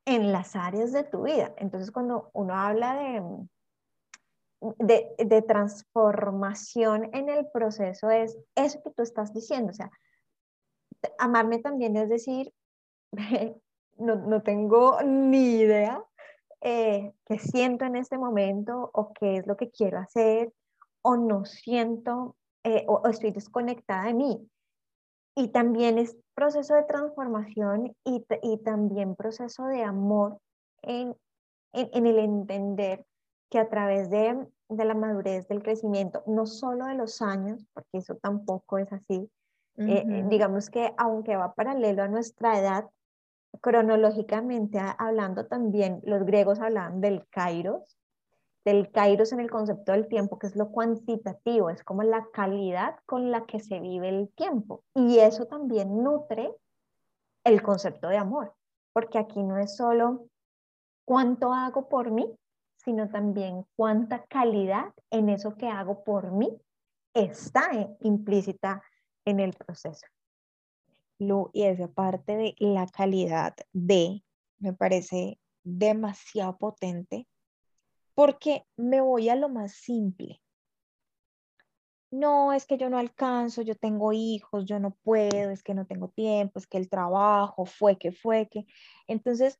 en 0.03 0.33
las 0.33 0.57
áreas 0.57 0.91
de 0.91 1.05
tu 1.05 1.23
vida. 1.23 1.53
Entonces, 1.55 1.91
cuando 1.91 2.29
uno 2.33 2.55
habla 2.55 2.95
de, 2.95 3.23
de, 4.79 5.15
de, 5.17 5.41
transformación 5.43 7.09
en 7.13 7.29
el 7.29 7.47
proceso, 7.51 8.09
es 8.09 8.38
eso 8.55 8.83
que 8.83 8.91
tú 8.91 9.01
estás 9.01 9.33
diciendo. 9.33 9.71
O 9.71 9.73
sea, 9.73 9.89
amarme 11.19 11.59
también 11.59 11.95
es 11.95 12.09
decir, 12.09 12.53
no, 13.97 14.15
no 14.15 14.43
tengo 14.43 15.01
ni 15.03 15.59
idea 15.59 16.03
eh, 16.61 17.13
qué 17.25 17.39
siento 17.39 17.85
en 17.85 17.95
este 17.95 18.17
momento 18.17 18.89
o 18.93 19.13
qué 19.13 19.37
es 19.37 19.47
lo 19.47 19.57
que 19.57 19.71
quiero 19.71 19.97
hacer 19.99 20.53
o 21.01 21.17
no 21.17 21.45
siento 21.45 22.35
eh, 22.63 22.85
o, 22.87 23.07
estoy 23.07 23.31
desconectada 23.31 24.05
de 24.05 24.13
mí. 24.13 24.49
Y 25.35 25.47
también 25.47 25.97
es 25.97 26.15
proceso 26.35 26.75
de 26.75 26.83
transformación 26.83 27.95
y, 28.03 28.25
y 28.43 28.57
también 28.57 29.15
proceso 29.15 29.65
de 29.65 29.83
amor 29.83 30.37
en, 30.81 31.15
en, 31.73 32.05
el 32.05 32.19
entender 32.19 33.05
que 33.49 33.59
a 33.59 33.69
través 33.69 34.09
de, 34.09 34.47
de, 34.69 34.85
la 34.85 34.93
madurez, 34.93 35.47
del 35.47 35.63
crecimiento, 35.63 36.23
no 36.27 36.45
solo 36.45 36.85
de 36.85 36.95
los 36.95 37.21
años, 37.21 37.65
porque 37.73 37.97
eso 37.99 38.15
tampoco 38.15 38.77
es 38.77 38.91
así, 38.91 39.29
eh, 39.77 40.25
digamos 40.27 40.69
que 40.69 40.93
aunque 40.97 41.37
va 41.37 41.53
paralelo 41.53 42.03
a 42.03 42.07
nuestra 42.07 42.59
edad, 42.59 42.89
cronológicamente 43.60 44.79
hablando 44.98 45.46
también, 45.48 46.01
los 46.03 46.24
griegos 46.24 46.60
hablaban 46.60 47.01
del 47.01 47.27
kairos, 47.29 47.98
del 48.63 48.91
kairos 48.91 49.34
en 49.34 49.39
el 49.39 49.50
concepto 49.50 49.91
del 49.91 50.08
tiempo, 50.08 50.38
que 50.38 50.48
es 50.48 50.55
lo 50.55 50.72
cuantitativo, 50.72 51.70
es 51.70 51.84
como 51.84 52.03
la 52.03 52.27
calidad 52.31 52.96
con 53.05 53.31
la 53.31 53.46
que 53.46 53.60
se 53.60 53.79
vive 53.79 54.10
el 54.10 54.29
tiempo. 54.34 54.84
Y 54.93 55.20
eso 55.20 55.46
también 55.48 56.03
nutre 56.03 56.53
el 57.43 57.62
concepto 57.62 58.08
de 58.08 58.17
amor, 58.17 58.53
porque 58.93 59.17
aquí 59.17 59.41
no 59.41 59.58
es 59.58 59.75
solo 59.75 60.27
cuánto 61.05 61.53
hago 61.53 61.89
por 61.89 62.12
mí, 62.12 62.31
sino 62.77 63.10
también 63.10 63.65
cuánta 63.75 64.24
calidad 64.25 64.93
en 65.10 65.29
eso 65.29 65.55
que 65.55 65.67
hago 65.67 66.03
por 66.03 66.31
mí 66.31 66.55
está 67.13 67.70
implícita 68.00 68.81
en 69.25 69.39
el 69.39 69.53
proceso 69.53 70.08
y 71.53 71.63
esa 71.63 71.87
parte 71.87 72.35
de 72.35 72.55
la 72.57 72.87
calidad 72.87 73.55
de, 73.73 74.23
me 74.57 74.73
parece 74.73 75.39
demasiado 75.63 76.57
potente, 76.57 77.27
porque 78.15 78.65
me 78.75 79.01
voy 79.01 79.29
a 79.29 79.35
lo 79.35 79.47
más 79.47 79.73
simple. 79.73 80.41
No, 82.09 82.51
es 82.53 82.65
que 82.65 82.77
yo 82.77 82.89
no 82.89 82.97
alcanzo, 82.97 83.61
yo 83.61 83.75
tengo 83.75 84.11
hijos, 84.11 84.65
yo 84.65 84.79
no 84.79 84.97
puedo, 85.03 85.51
es 85.51 85.63
que 85.63 85.73
no 85.73 85.85
tengo 85.85 86.09
tiempo, 86.09 86.59
es 86.59 86.67
que 86.67 86.77
el 86.77 86.89
trabajo 86.89 87.65
fue 87.65 87.97
que 87.97 88.11
fue 88.11 88.49
que. 88.49 88.65
Entonces, 89.07 89.59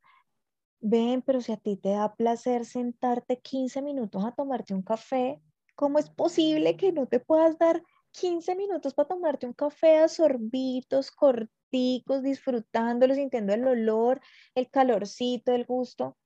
ven, 0.82 1.22
pero 1.22 1.42
si 1.42 1.54
a 1.54 1.58
ti 1.58 1.78
te 1.78 1.90
da 1.90 2.16
placer 2.16 2.66
sentarte 2.66 3.40
15 3.40 3.82
minutos 3.82 4.26
a 4.26 4.34
tomarte 4.34 4.74
un 4.74 4.82
café, 4.82 5.40
¿cómo 5.76 6.00
es 6.00 6.10
posible 6.10 6.76
que 6.76 6.92
no 6.92 7.06
te 7.06 7.20
puedas 7.20 7.58
dar 7.58 7.84
15 8.12 8.56
minutos 8.56 8.94
para 8.94 9.10
tomarte 9.10 9.46
un 9.46 9.54
café 9.54 9.98
a 9.98 10.08
sorbitos, 10.08 11.12
corticos, 11.12 12.24
disfrutándolo, 12.24 13.16
sintiendo 13.16 13.54
el 13.54 13.66
olor, 13.68 14.22
el 14.56 14.70
calorcito, 14.70 15.54
el 15.54 15.66
gusto. 15.66 16.18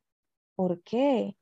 ¿Por 0.55 0.81
qué? 0.83 1.35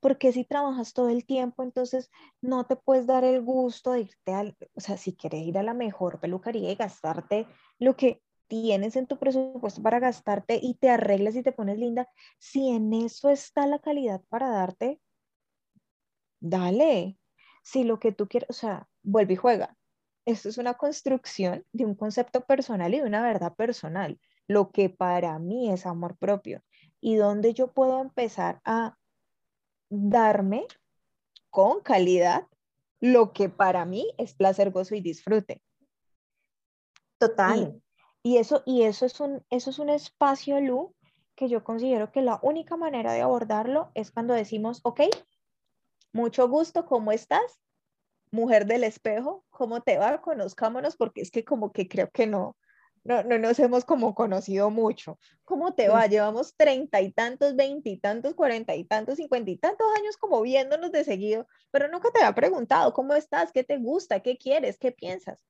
Porque 0.00 0.32
si 0.32 0.44
trabajas 0.44 0.94
todo 0.94 1.10
el 1.10 1.26
tiempo, 1.26 1.62
entonces 1.62 2.10
no 2.40 2.64
te 2.64 2.76
puedes 2.76 3.06
dar 3.06 3.24
el 3.24 3.42
gusto 3.42 3.92
de 3.92 4.00
irte 4.02 4.32
al, 4.32 4.56
o 4.74 4.80
sea, 4.80 4.96
si 4.96 5.14
quieres 5.14 5.42
ir 5.42 5.58
a 5.58 5.62
la 5.62 5.74
mejor 5.74 6.20
peluquería 6.20 6.72
y 6.72 6.76
gastarte 6.76 7.46
lo 7.78 7.96
que 7.96 8.22
tienes 8.48 8.96
en 8.96 9.06
tu 9.06 9.18
presupuesto 9.18 9.82
para 9.82 10.00
gastarte 10.00 10.58
y 10.60 10.74
te 10.74 10.90
arreglas 10.90 11.36
y 11.36 11.42
te 11.42 11.52
pones 11.52 11.78
linda, 11.78 12.08
si 12.38 12.68
en 12.70 12.92
eso 12.94 13.30
está 13.30 13.66
la 13.66 13.78
calidad 13.78 14.22
para 14.28 14.48
darte, 14.48 15.00
dale. 16.40 17.18
Si 17.62 17.84
lo 17.84 18.00
que 18.00 18.12
tú 18.12 18.26
quieres, 18.26 18.50
o 18.50 18.52
sea, 18.54 18.89
vuelve 19.02 19.34
y 19.34 19.36
juega. 19.36 19.76
Esto 20.26 20.48
es 20.48 20.58
una 20.58 20.74
construcción 20.74 21.64
de 21.72 21.86
un 21.86 21.94
concepto 21.94 22.44
personal 22.44 22.94
y 22.94 23.00
de 23.00 23.06
una 23.06 23.22
verdad 23.22 23.54
personal, 23.54 24.20
lo 24.46 24.70
que 24.70 24.90
para 24.90 25.38
mí 25.38 25.70
es 25.70 25.86
amor 25.86 26.16
propio 26.16 26.62
y 27.00 27.16
donde 27.16 27.54
yo 27.54 27.72
puedo 27.72 28.00
empezar 28.00 28.60
a 28.64 28.96
darme 29.88 30.66
con 31.50 31.80
calidad 31.80 32.46
lo 33.00 33.32
que 33.32 33.48
para 33.48 33.84
mí 33.84 34.12
es 34.18 34.34
placer, 34.34 34.70
gozo 34.70 34.94
y 34.94 35.00
disfrute. 35.00 35.62
Total. 37.18 37.80
Y, 38.22 38.36
eso, 38.36 38.62
y 38.66 38.82
eso, 38.82 39.06
es 39.06 39.18
un, 39.20 39.44
eso 39.48 39.70
es 39.70 39.78
un 39.78 39.88
espacio, 39.88 40.60
Lu, 40.60 40.94
que 41.34 41.48
yo 41.48 41.64
considero 41.64 42.12
que 42.12 42.20
la 42.20 42.38
única 42.42 42.76
manera 42.76 43.12
de 43.12 43.22
abordarlo 43.22 43.90
es 43.94 44.10
cuando 44.10 44.34
decimos, 44.34 44.80
ok, 44.82 45.00
mucho 46.12 46.48
gusto, 46.48 46.84
¿cómo 46.84 47.12
estás? 47.12 47.60
Mujer 48.30 48.66
del 48.66 48.84
espejo, 48.84 49.44
¿cómo 49.50 49.80
te 49.80 49.98
va? 49.98 50.20
Conozcámonos 50.20 50.96
porque 50.96 51.20
es 51.20 51.30
que 51.30 51.44
como 51.44 51.72
que 51.72 51.88
creo 51.88 52.10
que 52.10 52.26
no, 52.26 52.56
no, 53.04 53.22
no 53.22 53.38
nos 53.38 53.58
hemos 53.58 53.84
como 53.84 54.14
conocido 54.14 54.70
mucho. 54.70 55.18
¿Cómo 55.44 55.74
te 55.74 55.88
va? 55.88 56.06
Llevamos 56.06 56.54
treinta 56.56 57.00
y 57.00 57.12
tantos, 57.12 57.56
veinte 57.56 57.90
y 57.90 57.98
tantos, 57.98 58.34
cuarenta 58.34 58.74
y 58.74 58.84
tantos, 58.84 59.16
cincuenta 59.16 59.50
y 59.50 59.56
tantos 59.56 59.86
años 59.98 60.16
como 60.16 60.40
viéndonos 60.42 60.92
de 60.92 61.04
seguido, 61.04 61.46
pero 61.70 61.88
nunca 61.88 62.10
te 62.10 62.20
había 62.20 62.34
preguntado 62.34 62.92
cómo 62.92 63.14
estás, 63.14 63.52
qué 63.52 63.64
te 63.64 63.78
gusta, 63.78 64.20
qué 64.20 64.36
quieres, 64.36 64.78
qué 64.78 64.92
piensas. 64.92 65.44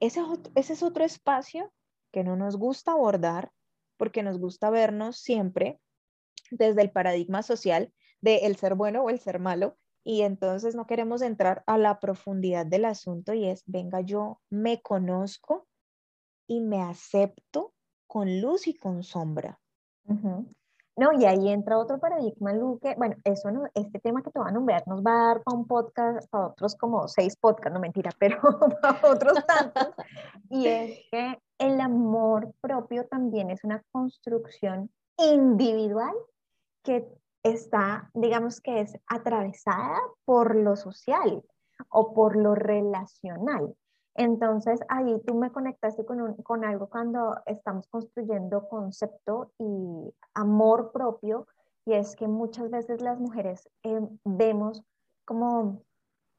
Ese, 0.00 0.20
ese 0.54 0.72
es 0.72 0.82
otro 0.82 1.04
espacio 1.04 1.72
que 2.12 2.24
no 2.24 2.36
nos 2.36 2.56
gusta 2.56 2.92
abordar 2.92 3.52
porque 3.96 4.22
nos 4.22 4.38
gusta 4.38 4.70
vernos 4.70 5.18
siempre 5.18 5.78
desde 6.50 6.82
el 6.82 6.90
paradigma 6.90 7.42
social 7.42 7.92
de 8.20 8.38
el 8.38 8.56
ser 8.56 8.74
bueno 8.74 9.04
o 9.04 9.10
el 9.10 9.20
ser 9.20 9.38
malo 9.38 9.78
y 10.04 10.20
entonces 10.20 10.74
no 10.74 10.86
queremos 10.86 11.22
entrar 11.22 11.64
a 11.66 11.78
la 11.78 11.98
profundidad 11.98 12.66
del 12.66 12.84
asunto 12.84 13.32
y 13.32 13.46
es, 13.46 13.64
venga, 13.66 14.02
yo 14.02 14.40
me 14.50 14.82
conozco 14.82 15.66
y 16.46 16.60
me 16.60 16.82
acepto 16.82 17.72
con 18.06 18.40
luz 18.42 18.66
y 18.66 18.74
con 18.74 19.02
sombra. 19.02 19.58
No, 20.96 21.12
y 21.18 21.24
ahí 21.24 21.48
entra 21.48 21.78
otro 21.78 21.98
paradigma, 21.98 22.52
Luque. 22.52 22.94
Bueno, 22.96 23.16
eso 23.24 23.50
no, 23.50 23.64
este 23.74 23.98
tema 23.98 24.22
que 24.22 24.30
te 24.30 24.38
va 24.38 24.48
a 24.48 24.52
nombrar 24.52 24.86
nos 24.86 25.02
va 25.02 25.12
a 25.12 25.26
dar 25.26 25.42
para 25.42 25.56
un 25.56 25.66
podcast, 25.66 26.30
para 26.30 26.48
otros 26.48 26.76
como 26.76 27.08
seis 27.08 27.34
podcasts, 27.34 27.72
no 27.72 27.80
mentira, 27.80 28.10
pero 28.18 28.38
para 28.80 29.00
otros 29.10 29.44
tantos. 29.46 29.94
y 30.50 30.66
es 30.66 31.00
que 31.10 31.38
el 31.58 31.80
amor 31.80 32.52
propio 32.60 33.06
también 33.06 33.50
es 33.50 33.64
una 33.64 33.82
construcción 33.90 34.90
individual 35.16 36.14
que 36.82 37.08
está, 37.44 38.10
digamos 38.14 38.60
que 38.60 38.80
es 38.80 38.98
atravesada 39.06 39.98
por 40.24 40.56
lo 40.56 40.74
social 40.76 41.44
o 41.90 42.14
por 42.14 42.36
lo 42.36 42.54
relacional. 42.54 43.76
Entonces 44.16 44.80
ahí 44.88 45.20
tú 45.26 45.34
me 45.34 45.52
conectaste 45.52 46.04
con, 46.04 46.34
con 46.42 46.64
algo 46.64 46.88
cuando 46.88 47.36
estamos 47.46 47.86
construyendo 47.88 48.68
concepto 48.68 49.52
y 49.58 50.14
amor 50.34 50.92
propio, 50.92 51.46
y 51.84 51.94
es 51.94 52.16
que 52.16 52.26
muchas 52.26 52.70
veces 52.70 53.02
las 53.02 53.20
mujeres 53.20 53.68
eh, 53.82 54.00
vemos 54.24 54.82
como 55.24 55.82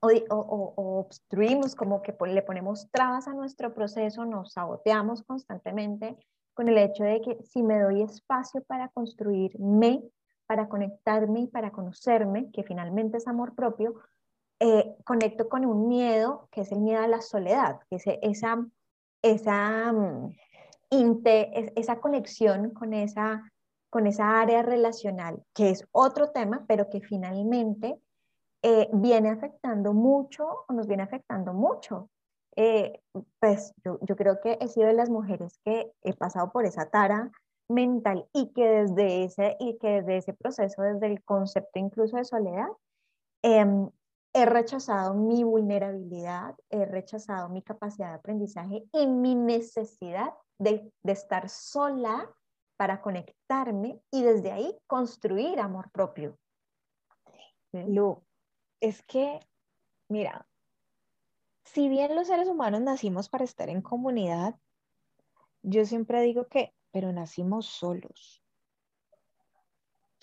o, 0.01 0.07
o, 0.29 0.73
o, 0.75 0.99
obstruimos, 0.99 1.75
como 1.75 2.01
que 2.01 2.15
le 2.27 2.41
ponemos 2.41 2.89
trabas 2.91 3.27
a 3.27 3.33
nuestro 3.33 3.73
proceso, 3.73 4.25
nos 4.25 4.53
saboteamos 4.53 5.23
constantemente 5.23 6.17
con 6.53 6.69
el 6.69 6.77
hecho 6.77 7.03
de 7.03 7.21
que 7.21 7.43
si 7.43 7.63
me 7.63 7.79
doy 7.79 8.01
espacio 8.01 8.63
para 8.63 8.87
construirme 8.89 10.03
para 10.47 10.67
conectarme 10.69 11.41
y 11.41 11.47
para 11.47 11.71
conocerme, 11.71 12.51
que 12.51 12.63
finalmente 12.63 13.17
es 13.17 13.27
amor 13.27 13.55
propio, 13.55 13.95
eh, 14.59 14.95
conecto 15.03 15.49
con 15.49 15.65
un 15.65 15.87
miedo, 15.87 16.47
que 16.51 16.61
es 16.61 16.71
el 16.71 16.79
miedo 16.79 17.01
a 17.01 17.07
la 17.07 17.21
soledad, 17.21 17.79
que 17.89 17.97
es 17.97 18.03
esa, 18.21 18.65
esa, 19.21 19.91
mm, 19.91 20.33
esa 20.89 21.99
conexión 21.99 22.69
con 22.69 22.93
esa, 22.93 23.51
con 23.89 24.07
esa 24.07 24.39
área 24.39 24.61
relacional, 24.61 25.43
que 25.53 25.71
es 25.71 25.85
otro 25.91 26.31
tema, 26.31 26.63
pero 26.67 26.89
que 26.89 27.01
finalmente 27.01 27.99
eh, 28.61 28.89
viene 28.93 29.29
afectando 29.29 29.93
mucho 29.93 30.65
o 30.67 30.73
nos 30.73 30.87
viene 30.87 31.03
afectando 31.03 31.53
mucho. 31.53 32.09
Eh, 32.55 33.01
pues 33.39 33.73
yo, 33.83 33.99
yo 34.01 34.15
creo 34.15 34.39
que 34.39 34.57
he 34.61 34.67
sido 34.69 34.87
de 34.87 34.93
las 34.93 35.09
mujeres 35.09 35.59
que 35.65 35.91
he 36.01 36.13
pasado 36.13 36.51
por 36.51 36.65
esa 36.65 36.89
tara 36.89 37.29
mental 37.67 38.27
y 38.33 38.51
que 38.53 38.67
desde 38.67 39.23
ese, 39.23 39.57
y 39.59 39.77
que 39.77 40.01
desde 40.01 40.17
ese 40.17 40.33
proceso, 40.33 40.81
desde 40.81 41.07
el 41.07 41.23
concepto 41.23 41.79
incluso 41.79 42.17
de 42.17 42.25
soledad, 42.25 42.67
em, 43.41 43.89
he 44.33 44.45
rechazado 44.45 45.13
mi 45.13 45.43
vulnerabilidad, 45.43 46.55
he 46.69 46.85
rechazado 46.85 47.47
mi 47.47 47.61
capacidad 47.61 48.09
de 48.09 48.15
aprendizaje 48.15 48.83
y 48.91 49.07
mi 49.07 49.33
necesidad 49.33 50.33
de, 50.59 50.91
estar 51.05 51.47
sola 51.47 52.29
para 52.75 53.01
conectarme 53.01 54.01
y 54.11 54.23
desde 54.23 54.51
ahí 54.51 54.77
construir 54.87 55.61
amor 55.61 55.89
propio. 55.91 56.37
Lu, 57.71 58.21
es 58.81 59.01
que, 59.03 59.39
mira, 60.09 60.45
si 61.63 61.87
bien 61.87 62.13
los 62.13 62.27
seres 62.27 62.49
humanos 62.49 62.81
nacimos 62.81 63.29
para 63.29 63.45
estar 63.45 63.69
en 63.69 63.81
comunidad, 63.81 64.55
yo 65.63 65.85
siempre 65.85 66.21
digo 66.21 66.47
que, 66.47 66.74
pero 66.95 67.11
nacimos 67.11 67.65
solos. 67.65 68.41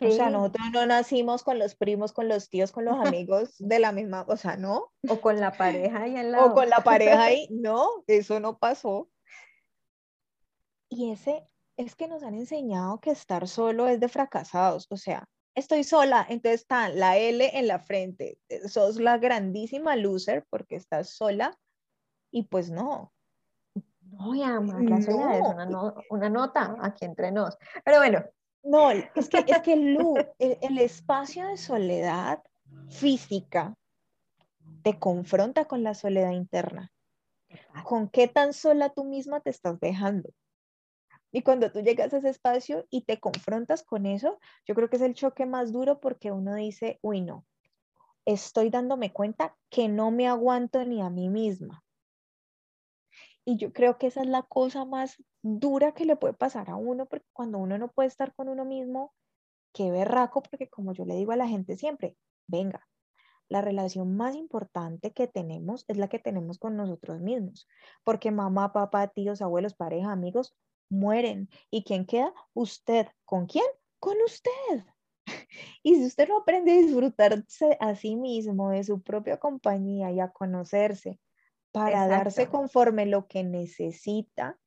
O 0.00 0.10
sea, 0.10 0.30
nosotros 0.30 0.68
no 0.72 0.86
nacimos 0.86 1.42
con 1.42 1.58
los 1.58 1.74
primos, 1.74 2.14
con 2.14 2.28
los 2.28 2.48
tíos, 2.48 2.72
con 2.72 2.86
los 2.86 2.94
amigos 3.06 3.56
de 3.58 3.78
la 3.78 3.92
misma, 3.92 4.24
o 4.26 4.38
sea, 4.38 4.56
no. 4.56 4.90
O 5.06 5.20
con 5.20 5.38
la 5.38 5.52
pareja 5.52 6.04
ahí 6.04 6.16
al 6.16 6.32
lado. 6.32 6.46
O 6.46 6.54
con 6.54 6.70
la 6.70 6.82
pareja 6.82 7.24
ahí, 7.24 7.46
no, 7.50 8.04
eso 8.06 8.40
no 8.40 8.58
pasó. 8.58 9.10
Y 10.88 11.10
ese 11.10 11.46
es 11.76 11.94
que 11.94 12.08
nos 12.08 12.22
han 12.22 12.36
enseñado 12.36 13.00
que 13.00 13.10
estar 13.10 13.46
solo 13.46 13.86
es 13.86 14.00
de 14.00 14.08
fracasados, 14.08 14.86
o 14.88 14.96
sea, 14.96 15.28
estoy 15.54 15.84
sola, 15.84 16.24
entonces 16.26 16.62
está 16.62 16.88
la 16.88 17.18
L 17.18 17.50
en 17.52 17.66
la 17.66 17.80
frente, 17.80 18.38
sos 18.66 18.98
la 18.98 19.18
grandísima 19.18 19.94
loser 19.94 20.46
porque 20.48 20.76
estás 20.76 21.10
sola 21.10 21.54
y 22.30 22.44
pues 22.44 22.70
no. 22.70 23.12
No, 24.12 24.35
ya, 24.35 24.61
soledad 25.00 25.38
es 25.38 25.47
una, 25.49 25.95
una 26.11 26.28
nota 26.28 26.76
aquí 26.81 27.04
entre 27.04 27.33
nos. 27.33 27.57
Pero 27.85 27.99
bueno, 27.99 28.23
no, 28.62 28.90
es 28.90 29.28
que, 29.28 29.45
es 29.47 29.62
que 29.62 29.76
Lu, 29.76 30.14
el, 30.38 30.78
espacio 30.78 31.49
de 31.49 31.57
soledad 31.57 32.42
física 32.88 33.75
te 34.83 34.99
confronta 34.99 35.64
con 35.64 35.83
la 35.83 35.95
soledad 35.95 36.31
interna. 36.31 36.92
¿Con 37.85 38.09
qué 38.09 38.28
tan 38.28 38.52
sola 38.52 38.90
tú 38.90 39.04
misma 39.04 39.40
te 39.40 39.50
estás 39.50 39.81
dejando? 39.81 40.31
Y 41.33 41.42
cuando 41.42 41.73
tú 41.73 41.81
llegas 41.81 42.12
a 42.12 42.19
ese 42.19 42.28
espacio 42.28 42.87
y 42.90 43.02
te 43.02 43.19
confrontas 43.19 43.83
con 43.83 44.07
eso, 44.07 44.38
yo 44.66 44.75
creo 44.75 44.88
que 44.88 44.97
es 44.97 45.02
el 45.02 45.14
choque 45.14 45.47
más 45.47 45.73
duro 45.73 45.99
porque 45.99 46.31
uno 46.31 46.54
dice, 46.54 46.99
uy, 47.02 47.23
no, 47.23 47.47
estoy 48.26 48.71
dándome 48.71 49.12
cuenta 49.12 49.57
que 49.71 49.88
no 49.88 50.11
me 50.11 50.28
aguanto 50.28 50.85
ni 50.85 51.00
a 51.00 51.11
mí 51.11 51.28
misma. 51.28 51.81
Y 53.44 53.56
yo 53.56 53.72
creo 53.72 53.99
que 53.99 54.06
esa 54.06 54.22
es 54.22 54.28
la 54.28 54.42
cosa 54.42 54.84
más 54.84 55.22
dura 55.42 55.92
que 55.92 56.04
le 56.04 56.16
puede 56.16 56.34
pasar 56.34 56.70
a 56.70 56.76
uno, 56.76 57.06
porque 57.06 57.26
cuando 57.32 57.58
uno 57.58 57.78
no 57.78 57.90
puede 57.90 58.08
estar 58.08 58.34
con 58.34 58.49
uno 58.49 58.64
mismo, 58.64 59.12
qué 59.72 59.90
berraco, 59.90 60.42
porque 60.42 60.68
como 60.68 60.92
yo 60.92 61.04
le 61.04 61.16
digo 61.16 61.32
a 61.32 61.37
la 61.37 61.49
gente 61.49 61.76
siempre, 61.76 62.16
venga, 62.46 62.88
la 63.49 63.61
relación 63.61 64.16
más 64.16 64.37
importante 64.37 65.12
que 65.12 65.26
tenemos 65.26 65.84
es 65.88 65.96
la 65.96 66.08
que 66.08 66.18
tenemos 66.18 66.58
con 66.58 66.76
nosotros 66.76 67.20
mismos, 67.20 67.68
porque 68.04 68.30
mamá, 68.30 68.72
papá, 68.72 69.08
tíos, 69.08 69.42
abuelos, 69.42 69.75
pareja, 69.75 70.12
amigos 70.12 70.54
mueren. 70.92 71.49
¿Y 71.70 71.82
quién 71.82 72.06
queda? 72.06 72.32
Usted. 72.54 73.08
¿Con 73.25 73.46
quién? 73.46 73.64
Con 73.99 74.16
usted. 74.25 74.84
Y 75.84 75.94
si 75.96 76.06
usted 76.06 76.28
no 76.28 76.38
aprende 76.38 76.72
a 76.72 76.76
disfrutarse 76.76 77.76
a 77.80 77.94
sí 77.94 78.16
mismo, 78.16 78.70
de 78.70 78.84
su 78.84 79.02
propia 79.02 79.38
compañía 79.38 80.11
y 80.11 80.20
a 80.20 80.28
conocerse, 80.28 81.20
para 81.72 82.06
darse 82.06 82.48
conforme 82.48 83.06
lo 83.06 83.26
que 83.26 83.42
necesita, 83.42 84.58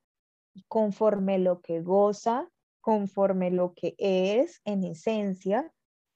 conforme 0.67 1.37
lo 1.37 1.61
que 1.61 1.81
goza, 1.81 2.49
conforme 2.81 3.51
lo 3.51 3.73
que 3.73 3.95
es 3.97 4.61
en 4.65 4.83
esencia, 4.83 5.71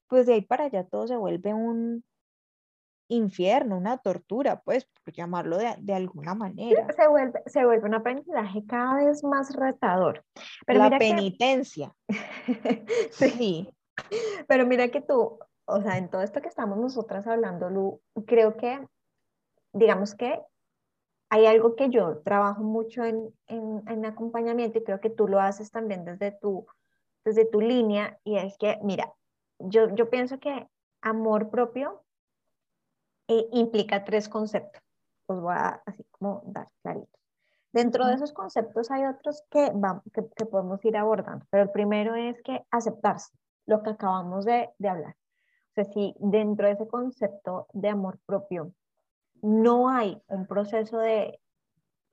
pues 0.08 0.26
de 0.26 0.34
ahí 0.34 0.42
para 0.42 0.64
allá 0.64 0.84
todo 0.84 1.06
se 1.06 1.16
vuelve 1.16 1.54
un 1.54 2.04
infierno, 3.08 3.76
una 3.76 3.98
tortura, 3.98 4.60
pues, 4.60 4.88
por 5.04 5.12
llamarlo 5.12 5.58
de, 5.58 5.94
alguna 5.94 6.34
manera. 6.34 6.86
Se 6.94 7.08
vuelve, 7.08 7.42
se 7.46 7.64
vuelve 7.64 7.88
un 7.88 7.94
aprendizaje 7.94 8.64
cada 8.66 9.04
vez 9.04 9.24
más 9.24 9.54
retador. 9.54 10.24
Pero 10.66 10.88
La 10.88 10.98
penitencia. 10.98 11.92
sí. 13.10 13.68
Pero 14.46 14.66
mira 14.66 14.88
que 14.88 15.00
tú, 15.00 15.38
o 15.64 15.82
sea, 15.82 15.98
en 15.98 16.08
todo 16.08 16.22
esto 16.22 16.40
que 16.40 16.48
estamos 16.48 16.78
nosotras 16.78 17.26
hablando, 17.26 17.68
Lu, 17.68 18.00
creo 18.26 18.56
que, 18.56 18.86
digamos 19.72 20.14
que 20.14 20.40
hay 21.30 21.46
algo 21.46 21.76
que 21.76 21.88
yo 21.90 22.18
trabajo 22.18 22.62
mucho 22.62 23.04
en, 23.04 23.32
en, 23.46 24.04
acompañamiento 24.04 24.78
y 24.78 24.84
creo 24.84 25.00
que 25.00 25.10
tú 25.10 25.28
lo 25.28 25.40
haces 25.40 25.70
también 25.70 26.04
desde 26.04 26.32
tu, 26.32 26.66
desde 27.24 27.44
tu 27.44 27.60
línea 27.60 28.18
y 28.24 28.36
es 28.36 28.58
que, 28.58 28.78
mira, 28.82 29.14
yo, 29.60 29.94
yo 29.94 30.10
pienso 30.10 30.40
que 30.40 30.68
amor 31.00 31.48
propio 31.48 32.02
eh, 33.28 33.46
implica 33.52 34.04
tres 34.04 34.28
conceptos. 34.28 34.82
Os 35.26 35.40
voy 35.40 35.54
a 35.54 35.80
así 35.86 36.04
como 36.10 36.42
dar 36.46 36.66
claritos. 36.82 37.20
Dentro 37.72 38.06
de 38.06 38.14
esos 38.14 38.32
conceptos 38.32 38.90
hay 38.90 39.04
otros 39.04 39.44
que, 39.50 39.70
vamos, 39.72 40.02
que, 40.12 40.26
que, 40.34 40.46
podemos 40.46 40.84
ir 40.84 40.96
abordando, 40.96 41.46
pero 41.50 41.62
el 41.62 41.70
primero 41.70 42.16
es 42.16 42.42
que 42.42 42.66
aceptarse, 42.72 43.32
lo 43.66 43.84
que 43.84 43.90
acabamos 43.90 44.44
de, 44.44 44.70
de 44.78 44.88
hablar. 44.88 45.14
O 45.70 45.74
sea, 45.74 45.84
si 45.84 46.16
dentro 46.18 46.66
de 46.66 46.72
ese 46.72 46.88
concepto 46.88 47.68
de 47.72 47.88
amor 47.88 48.18
propio 48.26 48.72
no 49.42 49.88
hay 49.88 50.20
un 50.28 50.46
proceso 50.46 50.98
de 50.98 51.40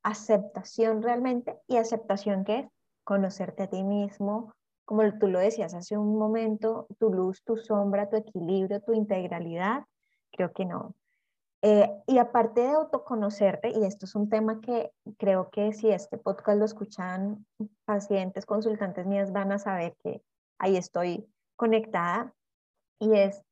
aceptación 0.03 1.01
realmente 1.01 1.59
y 1.67 1.77
aceptación 1.77 2.43
que 2.45 2.59
es 2.59 2.67
conocerte 3.03 3.63
a 3.63 3.67
ti 3.67 3.83
mismo, 3.83 4.53
como 4.85 5.01
tú 5.19 5.27
lo 5.27 5.39
decías 5.39 5.73
hace 5.73 5.97
un 5.97 6.17
momento, 6.17 6.87
tu 6.97 7.13
luz, 7.13 7.43
tu 7.43 7.57
sombra, 7.57 8.09
tu 8.09 8.15
equilibrio, 8.15 8.81
tu 8.81 8.93
integralidad, 8.93 9.83
creo 10.31 10.53
que 10.53 10.65
no. 10.65 10.95
Eh, 11.61 11.89
y 12.05 12.19
aparte 12.19 12.61
de 12.61 12.69
autoconocerte, 12.69 13.69
y 13.69 13.83
esto 13.83 14.05
es 14.05 14.15
un 14.15 14.29
tema 14.29 14.61
que 14.61 14.91
creo 15.17 15.49
que 15.49 15.73
si 15.73 15.89
este 15.89 16.17
podcast 16.17 16.59
lo 16.59 16.65
escuchan 16.65 17.45
pacientes, 17.85 18.45
consultantes 18.45 19.05
mías, 19.05 19.33
van 19.33 19.51
a 19.51 19.59
saber 19.59 19.95
que 20.03 20.21
ahí 20.59 20.77
estoy 20.77 21.27
conectada, 21.55 22.33
y 22.99 23.13
es 23.13 23.43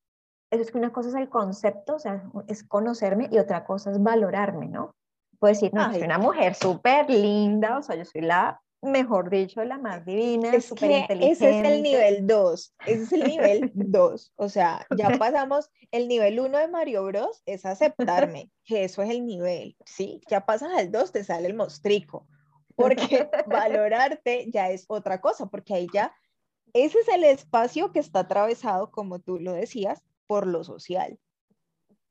es 0.61 0.71
que 0.71 0.77
una 0.77 0.91
cosa 0.91 1.09
es 1.09 1.15
el 1.15 1.29
concepto, 1.29 1.95
o 1.95 1.99
sea, 1.99 2.23
es 2.47 2.63
conocerme 2.63 3.29
y 3.31 3.37
otra 3.37 3.65
cosa 3.65 3.91
es 3.91 4.01
valorarme, 4.01 4.67
¿no? 4.67 4.95
Puedo 5.39 5.53
decir, 5.53 5.73
no, 5.73 5.91
soy 5.91 6.03
una 6.03 6.17
mujer 6.17 6.55
súper 6.55 7.09
linda, 7.09 7.77
o 7.77 7.81
sea, 7.81 7.95
yo 7.95 8.05
soy 8.05 8.21
la, 8.21 8.61
mejor 8.81 9.29
dicho, 9.29 9.63
la 9.63 9.77
más 9.77 10.05
divina, 10.05 10.53
es 10.53 10.65
súper 10.65 10.91
inteligente. 10.91 11.31
Ese 11.31 11.59
es 11.59 11.65
el 11.65 11.83
nivel 11.83 12.27
2, 12.27 12.75
ese 12.85 13.03
es 13.03 13.13
el 13.13 13.23
nivel 13.23 13.71
2, 13.73 14.33
o 14.35 14.49
sea, 14.49 14.85
ya 14.97 15.09
pasamos, 15.17 15.69
el 15.91 16.07
nivel 16.07 16.39
1 16.39 16.57
de 16.57 16.67
Mario 16.67 17.03
Bros 17.05 17.41
es 17.45 17.65
aceptarme, 17.65 18.51
que 18.63 18.83
eso 18.83 19.01
es 19.01 19.09
el 19.09 19.25
nivel, 19.25 19.75
¿sí? 19.85 20.21
Ya 20.29 20.45
pasas 20.45 20.71
al 20.75 20.91
2, 20.91 21.11
te 21.11 21.23
sale 21.23 21.47
el 21.47 21.55
mostrico, 21.55 22.27
porque 22.75 23.29
valorarte 23.47 24.49
ya 24.51 24.69
es 24.69 24.85
otra 24.87 25.19
cosa, 25.21 25.47
porque 25.47 25.73
ahí 25.73 25.87
ya, 25.93 26.13
ese 26.73 26.99
es 26.99 27.07
el 27.07 27.23
espacio 27.23 27.91
que 27.91 27.99
está 27.99 28.21
atravesado, 28.21 28.91
como 28.91 29.19
tú 29.19 29.39
lo 29.39 29.53
decías, 29.53 30.03
por 30.27 30.47
lo 30.47 30.63
social. 30.63 31.19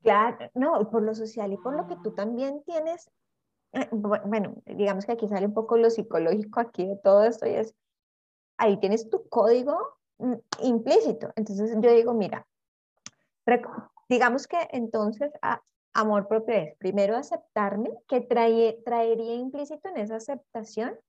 Claro, 0.01 0.49
no, 0.53 0.89
por 0.91 1.01
lo 1.01 1.15
social 1.15 1.51
y 1.51 1.57
por 1.57 1.75
lo 1.75 1.87
que 1.87 1.95
tú 2.03 2.13
también 2.13 2.61
tienes, 2.63 3.09
eh, 3.73 3.87
bueno, 3.91 4.55
digamos 4.65 5.05
que 5.05 5.13
aquí 5.13 5.27
sale 5.27 5.47
un 5.47 5.53
poco 5.53 5.77
lo 5.77 5.89
psicológico 5.89 6.59
aquí 6.59 6.85
de 6.85 6.97
todo 6.97 7.23
esto 7.23 7.47
y 7.47 7.55
es, 7.55 7.73
ahí 8.57 8.79
tienes 8.79 9.09
tu 9.09 9.27
código 9.29 9.97
mm, 10.19 10.35
implícito. 10.61 11.31
Entonces 11.35 11.75
yo 11.79 11.91
digo, 11.91 12.13
mira, 12.13 12.45
digamos 14.07 14.47
que 14.47 14.57
entonces 14.71 15.31
amor 15.93 16.27
propio 16.27 16.55
es 16.55 16.75
primero 16.77 17.17
aceptarme, 17.17 17.89
que 18.07 18.21
trae, 18.21 18.81
traería 18.85 19.33
implícito 19.33 19.89
en 19.89 19.97
esa 19.97 20.17
aceptación 20.17 20.99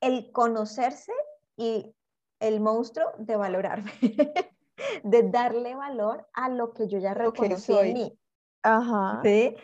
el 0.00 0.30
conocerse 0.30 1.12
y 1.56 1.92
el 2.40 2.60
monstruo 2.60 3.10
de 3.18 3.36
valorarme. 3.36 3.92
de 5.02 5.22
darle 5.24 5.74
valor 5.74 6.26
a 6.32 6.48
lo 6.48 6.72
que 6.72 6.88
yo 6.88 6.98
ya 6.98 7.14
reconocí 7.14 7.72
en 7.72 7.92
mí. 7.94 8.18
Ajá. 8.62 9.20
¿Sí? 9.22 9.54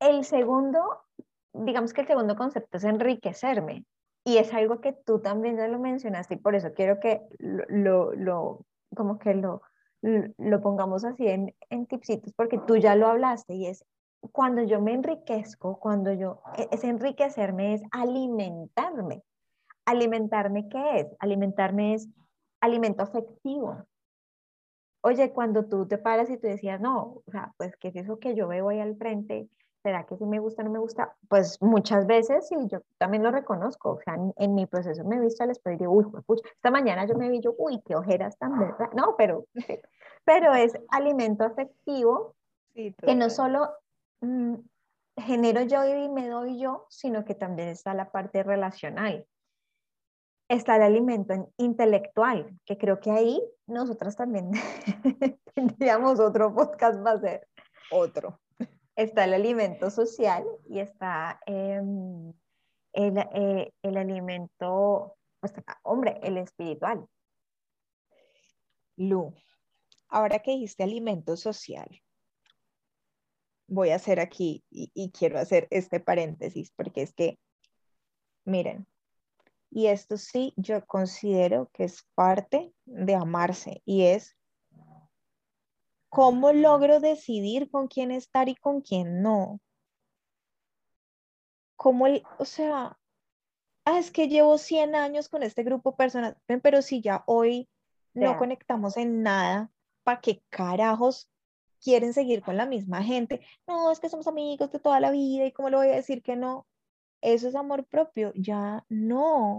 El 0.00 0.24
segundo, 0.24 1.02
digamos 1.52 1.92
que 1.92 2.02
el 2.02 2.06
segundo 2.06 2.36
concepto 2.36 2.76
es 2.76 2.84
enriquecerme. 2.84 3.84
Y 4.24 4.36
es 4.36 4.52
algo 4.52 4.80
que 4.80 4.92
tú 4.92 5.20
también 5.20 5.56
ya 5.56 5.66
lo 5.66 5.78
mencionaste 5.78 6.34
y 6.34 6.38
por 6.38 6.54
eso 6.54 6.74
quiero 6.74 7.00
que 7.00 7.22
lo, 7.38 8.12
lo, 8.14 8.66
como 8.94 9.18
que 9.18 9.34
lo, 9.34 9.62
lo 10.02 10.60
pongamos 10.60 11.04
así 11.04 11.26
en, 11.26 11.54
en 11.70 11.86
tipsitos, 11.86 12.32
porque 12.34 12.58
tú 12.58 12.76
ya 12.76 12.94
lo 12.96 13.08
hablaste 13.08 13.54
y 13.54 13.66
es 13.66 13.84
cuando 14.32 14.62
yo 14.62 14.80
me 14.80 14.92
enriquezco, 14.92 15.78
cuando 15.78 16.12
yo, 16.12 16.42
e, 16.56 16.68
es 16.70 16.84
enriquecerme 16.84 17.74
es 17.74 17.82
alimentarme. 17.90 19.22
¿Alimentarme 19.86 20.68
qué 20.68 21.00
es? 21.00 21.06
Alimentarme 21.18 21.94
es 21.94 22.08
alimento 22.60 23.02
afectivo, 23.02 23.84
Oye, 25.02 25.32
cuando 25.32 25.64
tú 25.64 25.86
te 25.86 25.98
paras 25.98 26.28
y 26.30 26.36
tú 26.36 26.46
decías, 26.46 26.80
no, 26.80 27.22
o 27.26 27.30
sea, 27.30 27.52
pues, 27.56 27.76
¿qué 27.76 27.88
es 27.88 27.96
eso 27.96 28.18
que 28.18 28.34
yo 28.34 28.48
veo 28.48 28.68
ahí 28.68 28.80
al 28.80 28.96
frente? 28.96 29.48
¿Será 29.82 30.04
que 30.04 30.16
sí 30.16 30.26
me 30.26 30.40
gusta 30.40 30.60
o 30.60 30.64
no 30.66 30.70
me 30.70 30.78
gusta? 30.78 31.16
Pues 31.28 31.60
muchas 31.62 32.06
veces, 32.06 32.50
y 32.52 32.68
yo 32.68 32.82
también 32.98 33.22
lo 33.22 33.30
reconozco, 33.30 33.92
o 33.92 34.00
sea, 34.00 34.18
en, 34.36 34.54
mi 34.54 34.66
proceso 34.66 35.02
me 35.04 35.16
he 35.16 35.20
visto 35.20 35.42
al 35.42 35.50
espejo 35.50 35.74
y 35.74 35.78
digo, 35.78 35.92
uy, 35.92 36.04
pucha, 36.26 36.46
esta 36.54 36.70
mañana 36.70 37.06
yo 37.06 37.14
me 37.14 37.30
vi 37.30 37.40
yo, 37.40 37.54
uy, 37.56 37.80
qué 37.86 37.96
ojeras 37.96 38.36
tan 38.36 38.58
verdad. 38.58 38.90
No, 38.94 39.14
pero, 39.16 39.46
pero 40.24 40.54
es 40.54 40.78
alimento 40.90 41.44
afectivo 41.44 42.34
que 42.74 43.14
no 43.14 43.30
solo 43.30 43.70
mm, 44.20 44.56
genero 45.16 45.62
yo 45.62 45.84
y 45.84 46.08
me 46.10 46.28
doy 46.28 46.58
yo, 46.58 46.86
sino 46.90 47.24
que 47.24 47.34
también 47.34 47.68
está 47.68 47.94
la 47.94 48.10
parte 48.10 48.42
relacional. 48.42 49.26
Está 50.50 50.74
el 50.74 50.82
alimento 50.82 51.32
intelectual, 51.58 52.58
que 52.66 52.76
creo 52.76 52.98
que 52.98 53.12
ahí 53.12 53.40
nosotras 53.68 54.16
también 54.16 54.50
tendríamos 55.54 56.18
otro 56.18 56.52
podcast 56.52 56.98
va 57.06 57.12
a 57.12 57.20
ser. 57.20 57.46
Otro. 57.92 58.40
Está 58.96 59.26
el 59.26 59.34
alimento 59.34 59.90
social 59.90 60.44
y 60.68 60.80
está 60.80 61.38
em, 61.46 62.32
el, 62.92 63.18
eh, 63.32 63.72
el, 63.80 63.96
alimento, 63.96 65.16
pues, 65.38 65.54
hombre, 65.84 66.18
el 66.24 66.36
espiritual. 66.36 67.06
Lu, 68.96 69.32
ahora 70.08 70.40
que 70.40 70.50
dijiste 70.50 70.82
alimento 70.82 71.36
social, 71.36 71.88
voy 73.68 73.90
a 73.90 73.94
hacer 73.94 74.18
aquí 74.18 74.64
y, 74.68 75.12
quiero 75.12 75.38
hacer 75.38 75.68
este 75.70 76.00
paréntesis 76.00 76.72
porque 76.72 77.02
es 77.02 77.14
que, 77.14 77.38
miren, 78.44 78.88
y 79.70 79.86
esto 79.86 80.16
sí 80.16 80.52
yo 80.56 80.84
considero 80.86 81.70
que 81.72 81.84
es 81.84 82.06
parte 82.14 82.74
de 82.84 83.14
amarse 83.14 83.82
y 83.84 84.04
es 84.04 84.36
cómo 86.08 86.52
logro 86.52 87.00
decidir 87.00 87.70
con 87.70 87.88
quién 87.88 88.10
estar 88.10 88.48
y 88.48 88.56
con 88.56 88.80
quién 88.80 89.22
no. 89.22 89.60
Cómo, 91.76 92.06
el, 92.06 92.22
o 92.38 92.44
sea, 92.44 92.98
ah, 93.84 93.98
es 93.98 94.10
que 94.10 94.28
llevo 94.28 94.58
100 94.58 94.94
años 94.94 95.28
con 95.28 95.42
este 95.42 95.62
grupo 95.62 95.96
personal, 95.96 96.36
pero 96.62 96.82
si 96.82 97.00
ya 97.00 97.22
hoy 97.26 97.68
no 98.12 98.36
conectamos 98.36 98.96
en 98.96 99.22
nada, 99.22 99.70
¿para 100.02 100.20
qué 100.20 100.42
carajos 100.50 101.30
quieren 101.80 102.12
seguir 102.12 102.42
con 102.42 102.56
la 102.56 102.66
misma 102.66 103.02
gente. 103.02 103.40
No, 103.66 103.90
es 103.90 104.00
que 104.00 104.08
somos 104.08 104.26
amigos 104.26 104.70
de 104.70 104.78
toda 104.78 105.00
la 105.00 105.10
vida 105.10 105.46
y 105.46 105.52
cómo 105.52 105.70
le 105.70 105.76
voy 105.76 105.88
a 105.88 105.96
decir 105.96 106.22
que 106.22 106.36
no. 106.36 106.66
Eso 107.20 107.48
es 107.48 107.54
amor 107.54 107.84
propio, 107.84 108.32
ya 108.34 108.84
no. 108.88 109.58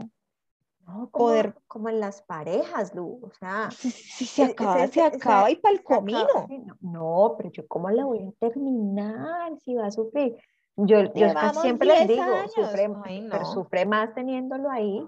No, 0.87 1.09
como, 1.11 1.27
Poder... 1.27 1.55
como 1.67 1.89
en 1.89 1.99
las 1.99 2.21
parejas, 2.23 2.95
Lu, 2.95 3.19
o 3.21 3.31
sea. 3.39 3.69
Si, 3.71 3.91
se 4.25 4.43
acaba, 4.43 4.87
se, 4.87 5.01
acaba 5.01 5.49
y 5.51 5.55
para 5.55 5.75
el 5.75 5.83
comino. 5.83 6.47
no, 6.81 7.35
pero 7.37 7.51
yo 7.51 7.67
cómo 7.67 7.89
la 7.91 8.05
voy 8.05 8.19
a 8.19 8.31
terminar 8.39 9.57
si 9.59 9.75
va 9.75 9.85
a 9.85 9.91
sufrir. 9.91 10.35
Yo, 10.77 11.13
yo 11.13 11.27
siempre 11.61 11.87
les 11.87 12.07
digo, 12.07 12.23
sufre, 12.55 12.89
pero 13.29 13.45
sufre 13.45 13.85
más 13.85 14.13
teniéndolo 14.15 14.69
ahí 14.69 15.05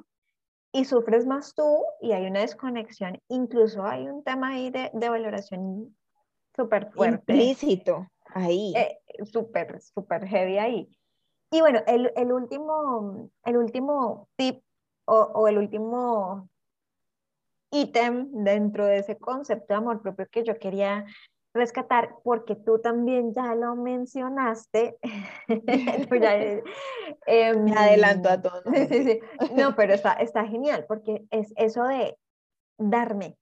y 0.72 0.86
sufres 0.86 1.26
más 1.26 1.54
tú 1.56 1.84
y 2.02 2.12
hay 2.12 2.26
una 2.26 2.42
desconexión. 2.42 3.20
Incluso 3.30 3.84
hay 3.84 4.08
un 4.08 4.24
tema 4.24 4.50
ahí 4.50 4.70
de, 4.70 4.92
de 4.94 5.10
valoración 5.10 5.96
súper 6.56 6.92
fuerte. 6.92 7.34
Implícito, 7.34 8.08
ahí. 8.34 8.74
Eh, 8.76 9.00
súper, 9.26 9.82
súper 9.82 10.28
heavy 10.28 10.58
ahí. 10.58 10.98
Y 11.54 11.62
bueno, 11.62 11.82
el, 11.86 12.12
el, 12.16 12.32
último, 12.32 13.30
el 13.46 13.58
último 13.58 14.28
tip 14.36 14.64
o, 15.06 15.16
o 15.16 15.48
el 15.48 15.60
último 15.60 16.50
ítem 17.70 18.28
dentro 18.44 18.88
de 18.88 18.98
ese 18.98 19.20
concepto 19.20 19.68
de 19.68 19.78
amor 19.78 20.02
propio 20.02 20.28
que 20.32 20.44
yo 20.44 20.58
quería 20.58 21.06
rescatar, 21.54 22.16
porque 22.24 22.56
tú 22.56 22.80
también 22.80 23.36
ya 23.36 23.54
lo 23.54 23.76
mencionaste. 23.76 24.98
eh, 25.48 26.62
Me 27.60 27.74
adelanto 27.78 28.30
a 28.30 28.42
todo. 28.42 28.64
Sí, 28.74 28.88
sí, 28.88 29.04
sí. 29.04 29.20
No, 29.56 29.76
pero 29.76 29.94
está, 29.94 30.14
está 30.14 30.48
genial, 30.48 30.86
porque 30.88 31.24
es 31.30 31.54
eso 31.56 31.84
de 31.84 32.18
darme, 32.80 33.38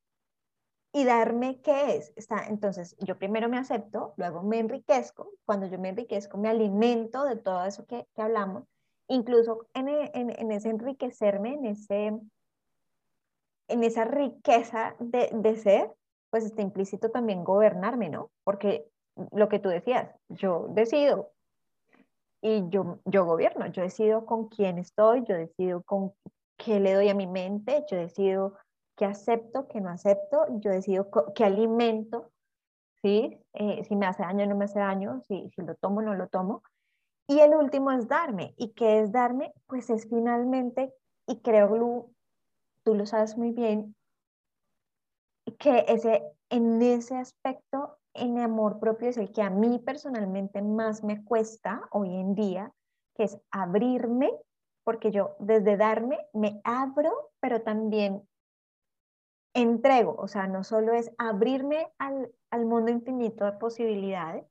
y 0.94 1.06
darme 1.06 1.62
qué 1.62 1.96
es. 1.96 2.12
Está, 2.16 2.48
entonces, 2.48 2.96
yo 3.00 3.18
primero 3.18 3.48
me 3.50 3.58
acepto, 3.58 4.14
luego 4.18 4.44
me 4.44 4.60
enriquezco. 4.60 5.32
Cuando 5.46 5.68
yo 5.68 5.80
me 5.80 5.90
enriquezco, 5.90 6.38
me 6.38 6.50
alimento 6.50 7.24
de 7.24 7.38
todo 7.38 7.66
eso 7.66 7.86
que, 7.86 8.06
que 8.14 8.22
hablamos. 8.22 8.66
Incluso 9.08 9.68
en, 9.74 9.90
e, 9.90 10.12
en, 10.14 10.30
en, 10.38 10.52
ese 10.52 10.70
enriquecerme, 10.70 11.54
en, 11.54 11.66
ese, 11.66 12.20
en 13.68 13.84
esa 13.84 14.06
riqueza 14.06 14.96
de, 15.00 15.30
de 15.34 15.56
ser, 15.56 15.96
pues 16.30 16.46
está 16.46 16.62
implícito 16.62 17.10
también 17.10 17.44
gobernarme, 17.44 18.10
¿no? 18.10 18.32
Porque 18.44 18.88
lo 19.32 19.50
que 19.50 19.60
tú 19.60 19.70
decías, 19.70 20.10
yo 20.30 20.68
decido 20.70 21.32
y 22.42 22.68
yo, 22.70 23.00
yo 23.06 23.26
gobierno, 23.26 23.68
yo 23.68 23.84
decido 23.84 24.26
con 24.26 24.48
quién 24.48 24.78
estoy, 24.78 25.24
yo 25.26 25.36
decido 25.36 25.84
con 25.84 26.14
qué 26.58 26.80
le 26.80 26.94
doy 26.94 27.10
a 27.10 27.16
mi 27.16 27.28
mente, 27.28 27.86
yo 27.90 27.98
decido 27.98 28.56
qué 28.96 29.06
acepto, 29.06 29.68
qué 29.68 29.82
no 29.82 29.90
acepto, 29.90 30.46
yo 30.60 30.72
decido 30.72 31.10
qué 31.36 31.44
alimento, 31.46 32.32
¿sí? 33.02 33.40
Eh, 33.54 33.84
si 33.86 33.96
me 33.96 34.06
hace 34.06 34.24
daño 34.24 34.46
no 34.46 34.56
me 34.56 34.66
hace 34.66 34.80
daño, 34.80 35.22
si, 35.28 35.50
si 35.56 35.62
lo 35.62 35.76
tomo 35.76 36.02
no 36.02 36.14
lo 36.14 36.28
tomo. 36.28 36.64
Y 37.28 37.40
el 37.40 37.56
último 37.56 37.92
es 37.92 38.08
darme. 38.08 38.54
¿Y 38.58 38.74
qué 38.74 39.00
es 39.00 39.12
darme? 39.12 39.54
Pues 39.68 39.90
es 39.90 40.08
finalmente, 40.10 40.94
y 41.28 41.40
creo, 41.40 41.76
Lu, 41.76 42.14
tú 42.84 42.96
lo 42.96 43.06
sabes 43.06 43.38
muy 43.38 43.52
bien, 43.52 43.96
que 45.58 45.86
ese, 45.88 46.24
en 46.50 46.82
ese 46.82 47.16
aspecto, 47.18 47.98
en 48.14 48.40
amor 48.40 48.80
propio 48.80 49.10
es 49.10 49.18
el 49.18 49.32
que 49.32 49.42
a 49.42 49.50
mí 49.50 49.80
personalmente 49.80 50.62
más 50.62 51.04
me 51.04 51.24
cuesta 51.24 51.88
hoy 51.92 52.14
en 52.14 52.36
día, 52.36 52.74
que 53.16 53.24
es 53.24 53.38
abrirme, 53.52 54.32
porque 54.84 55.12
yo 55.12 55.36
desde 55.40 55.78
darme 55.78 56.18
me 56.34 56.60
abro, 56.64 57.32
pero 57.40 57.62
también 57.62 58.28
entrego, 59.54 60.16
o 60.18 60.28
sea, 60.28 60.48
no 60.48 60.64
solo 60.64 60.94
es 60.94 61.12
abrirme 61.18 61.88
al, 61.98 62.32
al 62.50 62.66
mundo 62.66 62.92
infinito 62.92 63.46
de 63.46 63.54
posibilidades, 63.54 64.46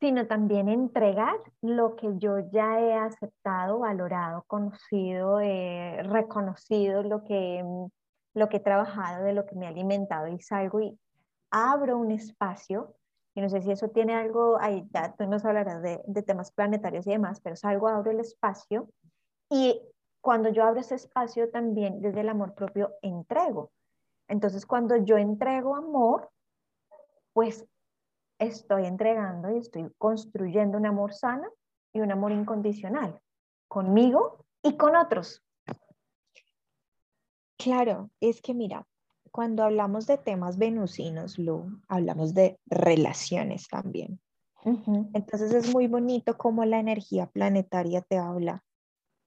sino 0.00 0.26
también 0.26 0.68
entregar 0.68 1.36
lo 1.62 1.96
que 1.96 2.18
yo 2.18 2.40
ya 2.50 2.80
he 2.80 2.94
aceptado, 2.94 3.78
valorado, 3.78 4.44
conocido, 4.46 5.40
eh, 5.40 6.02
reconocido, 6.02 7.02
lo 7.02 7.24
que, 7.24 7.62
mm, 7.64 7.86
lo 8.34 8.48
que 8.48 8.56
he 8.58 8.60
trabajado, 8.60 9.24
de 9.24 9.32
lo 9.32 9.46
que 9.46 9.54
me 9.54 9.66
he 9.66 9.68
alimentado 9.68 10.28
y 10.28 10.40
salgo 10.40 10.80
y 10.80 10.98
abro 11.50 11.98
un 11.98 12.10
espacio, 12.10 12.94
y 13.34 13.40
no 13.40 13.48
sé 13.48 13.62
si 13.62 13.70
eso 13.70 13.88
tiene 13.88 14.14
algo, 14.14 14.58
ahí 14.60 14.86
ya 14.92 15.14
tú 15.16 15.26
nos 15.26 15.44
hablarás 15.44 15.82
de, 15.82 16.00
de 16.06 16.22
temas 16.22 16.52
planetarios 16.52 17.06
y 17.06 17.10
demás, 17.10 17.40
pero 17.40 17.56
salgo, 17.56 17.88
abro 17.88 18.10
el 18.10 18.20
espacio 18.20 18.88
y 19.50 19.80
cuando 20.24 20.48
yo 20.48 20.64
abro 20.64 20.80
ese 20.80 20.94
espacio 20.94 21.50
también 21.50 22.00
desde 22.00 22.22
el 22.22 22.30
amor 22.30 22.54
propio 22.54 22.94
entrego. 23.02 23.70
Entonces, 24.26 24.64
cuando 24.64 24.96
yo 24.96 25.18
entrego 25.18 25.76
amor, 25.76 26.30
pues 27.34 27.66
estoy 28.38 28.86
entregando 28.86 29.50
y 29.50 29.58
estoy 29.58 29.92
construyendo 29.98 30.78
un 30.78 30.86
amor 30.86 31.12
sano 31.12 31.46
y 31.92 32.00
un 32.00 32.10
amor 32.10 32.32
incondicional 32.32 33.20
conmigo 33.68 34.46
y 34.62 34.78
con 34.78 34.96
otros. 34.96 35.42
Claro, 37.58 38.08
es 38.18 38.40
que 38.40 38.54
mira, 38.54 38.86
cuando 39.30 39.62
hablamos 39.62 40.06
de 40.06 40.16
temas 40.16 40.56
venusinos, 40.56 41.38
Lu, 41.38 41.66
hablamos 41.86 42.32
de 42.32 42.58
relaciones 42.64 43.68
también. 43.68 44.18
Entonces 45.12 45.52
es 45.52 45.74
muy 45.74 45.86
bonito 45.86 46.38
cómo 46.38 46.64
la 46.64 46.78
energía 46.78 47.26
planetaria 47.26 48.00
te 48.00 48.16
habla 48.16 48.64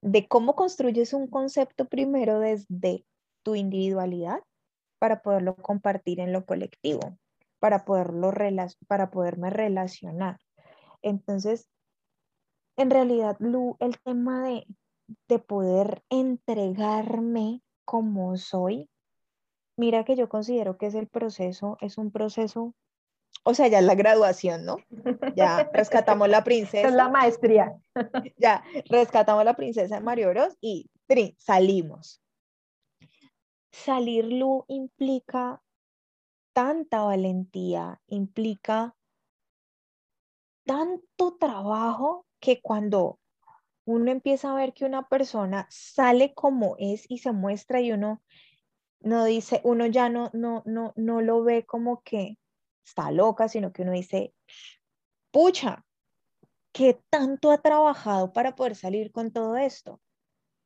de 0.00 0.28
cómo 0.28 0.54
construyes 0.54 1.12
un 1.12 1.26
concepto 1.26 1.86
primero 1.86 2.38
desde 2.40 3.04
tu 3.42 3.54
individualidad 3.54 4.40
para 4.98 5.22
poderlo 5.22 5.56
compartir 5.56 6.20
en 6.20 6.32
lo 6.32 6.44
colectivo, 6.44 7.16
para, 7.58 7.84
poderlo 7.84 8.32
para 8.86 9.10
poderme 9.10 9.50
relacionar. 9.50 10.38
Entonces, 11.02 11.68
en 12.76 12.90
realidad, 12.90 13.36
Lu, 13.40 13.76
el 13.80 13.98
tema 14.00 14.44
de, 14.44 14.66
de 15.28 15.38
poder 15.38 16.02
entregarme 16.10 17.62
como 17.84 18.36
soy, 18.36 18.88
mira 19.76 20.04
que 20.04 20.16
yo 20.16 20.28
considero 20.28 20.78
que 20.78 20.86
es 20.86 20.94
el 20.94 21.08
proceso, 21.08 21.76
es 21.80 21.98
un 21.98 22.10
proceso 22.10 22.74
o 23.44 23.54
sea, 23.54 23.68
ya 23.68 23.78
es 23.78 23.84
la 23.84 23.94
graduación, 23.94 24.64
¿no? 24.64 24.76
Ya 25.34 25.70
rescatamos 25.72 26.28
la 26.28 26.44
princesa. 26.44 26.88
Es 26.88 26.94
la 26.94 27.08
maestría. 27.08 27.76
Ya 28.36 28.62
rescatamos 28.88 29.44
la 29.44 29.54
princesa 29.54 29.96
de 29.96 30.00
Mario 30.00 30.30
Bros 30.30 30.56
y 30.60 30.90
salimos. 31.38 32.22
Salir, 33.70 34.24
Lu, 34.24 34.64
implica 34.68 35.62
tanta 36.52 37.02
valentía, 37.02 38.00
implica 38.08 38.96
tanto 40.64 41.36
trabajo 41.38 42.26
que 42.40 42.60
cuando 42.60 43.18
uno 43.84 44.10
empieza 44.10 44.50
a 44.50 44.54
ver 44.54 44.74
que 44.74 44.84
una 44.84 45.08
persona 45.08 45.66
sale 45.70 46.34
como 46.34 46.76
es 46.78 47.06
y 47.08 47.18
se 47.18 47.32
muestra 47.32 47.80
y 47.80 47.92
uno 47.92 48.22
no 49.00 49.24
dice, 49.24 49.60
uno 49.64 49.86
ya 49.86 50.08
no, 50.08 50.30
no, 50.34 50.62
no, 50.66 50.92
no 50.96 51.20
lo 51.22 51.42
ve 51.42 51.64
como 51.64 52.02
que 52.02 52.36
está 52.84 53.10
loca, 53.10 53.48
sino 53.48 53.72
que 53.72 53.82
uno 53.82 53.92
dice, 53.92 54.34
pucha, 55.30 55.84
¿qué 56.72 57.00
tanto 57.10 57.50
ha 57.50 57.58
trabajado 57.58 58.32
para 58.32 58.54
poder 58.54 58.76
salir 58.76 59.12
con 59.12 59.32
todo 59.32 59.56
esto? 59.56 60.00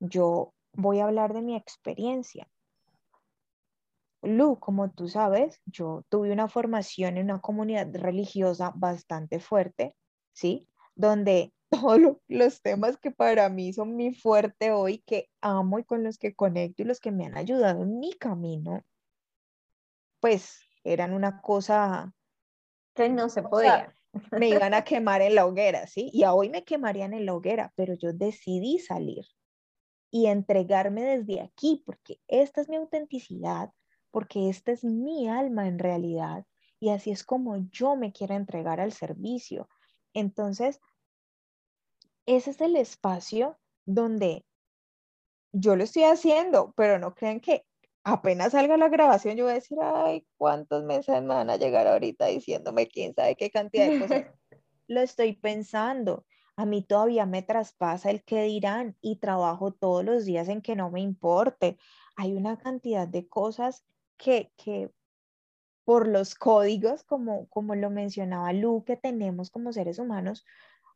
Yo 0.00 0.54
voy 0.72 1.00
a 1.00 1.04
hablar 1.04 1.32
de 1.32 1.42
mi 1.42 1.56
experiencia. 1.56 2.48
Lu, 4.22 4.58
como 4.60 4.90
tú 4.90 5.08
sabes, 5.08 5.60
yo 5.66 6.04
tuve 6.08 6.32
una 6.32 6.48
formación 6.48 7.16
en 7.16 7.24
una 7.24 7.40
comunidad 7.40 7.88
religiosa 7.92 8.72
bastante 8.76 9.40
fuerte, 9.40 9.96
¿sí? 10.32 10.68
Donde 10.94 11.52
todos 11.70 11.98
los 12.28 12.62
temas 12.62 12.98
que 12.98 13.10
para 13.10 13.48
mí 13.48 13.72
son 13.72 13.96
mi 13.96 14.14
fuerte 14.14 14.70
hoy, 14.70 14.98
que 15.06 15.28
amo 15.40 15.78
y 15.78 15.84
con 15.84 16.04
los 16.04 16.18
que 16.18 16.34
conecto 16.34 16.82
y 16.82 16.84
los 16.84 17.00
que 17.00 17.10
me 17.10 17.26
han 17.26 17.36
ayudado 17.36 17.82
en 17.82 17.98
mi 17.98 18.12
camino, 18.12 18.82
pues 20.20 20.60
eran 20.84 21.12
una 21.12 21.40
cosa 21.40 22.12
que 22.94 23.08
no 23.08 23.28
se 23.28 23.42
podía. 23.42 23.94
me 24.32 24.48
iban 24.48 24.74
a 24.74 24.84
quemar 24.84 25.22
en 25.22 25.34
la 25.34 25.46
hoguera, 25.46 25.86
¿sí? 25.86 26.10
Y 26.12 26.24
hoy 26.24 26.48
me 26.48 26.64
quemarían 26.64 27.14
en 27.14 27.26
la 27.26 27.34
hoguera, 27.34 27.72
pero 27.76 27.94
yo 27.94 28.12
decidí 28.12 28.78
salir 28.78 29.24
y 30.10 30.26
entregarme 30.26 31.02
desde 31.02 31.40
aquí, 31.40 31.82
porque 31.86 32.20
esta 32.28 32.60
es 32.60 32.68
mi 32.68 32.76
autenticidad, 32.76 33.70
porque 34.10 34.50
esta 34.50 34.72
es 34.72 34.84
mi 34.84 35.28
alma 35.28 35.66
en 35.66 35.78
realidad, 35.78 36.44
y 36.78 36.90
así 36.90 37.10
es 37.10 37.24
como 37.24 37.56
yo 37.70 37.96
me 37.96 38.12
quiero 38.12 38.34
entregar 38.34 38.80
al 38.80 38.92
servicio. 38.92 39.68
Entonces, 40.12 40.80
ese 42.26 42.50
es 42.50 42.60
el 42.60 42.76
espacio 42.76 43.58
donde 43.86 44.44
yo 45.52 45.76
lo 45.76 45.84
estoy 45.84 46.04
haciendo, 46.04 46.72
pero 46.76 46.98
no 46.98 47.14
crean 47.14 47.40
que 47.40 47.64
apenas 48.04 48.52
salga 48.52 48.76
la 48.76 48.88
grabación 48.88 49.36
yo 49.36 49.44
voy 49.44 49.52
a 49.52 49.56
decir, 49.56 49.78
ay, 49.80 50.26
¿cuántos 50.36 50.84
mensajes 50.84 51.22
me 51.22 51.34
van 51.34 51.50
a 51.50 51.56
llegar 51.56 51.86
ahorita 51.86 52.26
diciéndome 52.26 52.88
quién 52.88 53.14
sabe 53.14 53.36
qué 53.36 53.50
cantidad 53.50 53.88
de 53.88 54.00
cosas? 54.00 54.24
lo 54.88 55.00
estoy 55.00 55.34
pensando. 55.34 56.24
A 56.56 56.66
mí 56.66 56.82
todavía 56.82 57.24
me 57.24 57.42
traspasa 57.42 58.10
el 58.10 58.22
que 58.24 58.42
dirán 58.42 58.96
y 59.00 59.16
trabajo 59.16 59.72
todos 59.72 60.04
los 60.04 60.24
días 60.24 60.48
en 60.48 60.60
que 60.60 60.76
no 60.76 60.90
me 60.90 61.00
importe. 61.00 61.78
Hay 62.16 62.34
una 62.34 62.58
cantidad 62.58 63.08
de 63.08 63.26
cosas 63.26 63.84
que, 64.18 64.52
que 64.56 64.90
por 65.84 66.06
los 66.06 66.34
códigos, 66.34 67.04
como, 67.04 67.48
como 67.48 67.74
lo 67.74 67.90
mencionaba 67.90 68.52
Lu, 68.52 68.84
que 68.84 68.96
tenemos 68.96 69.50
como 69.50 69.72
seres 69.72 69.98
humanos, 69.98 70.44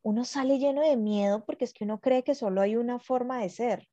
uno 0.03 0.25
sale 0.25 0.59
lleno 0.59 0.83
de 0.83 0.97
miedo 0.97 1.45
porque 1.45 1.65
es 1.65 1.73
que 1.73 1.85
uno 1.85 2.01
cree 2.01 2.23
que 2.23 2.35
solo 2.35 2.61
hay 2.61 2.77
una 2.77 2.99
forma 2.99 3.41
de 3.41 3.49
ser. 3.49 3.89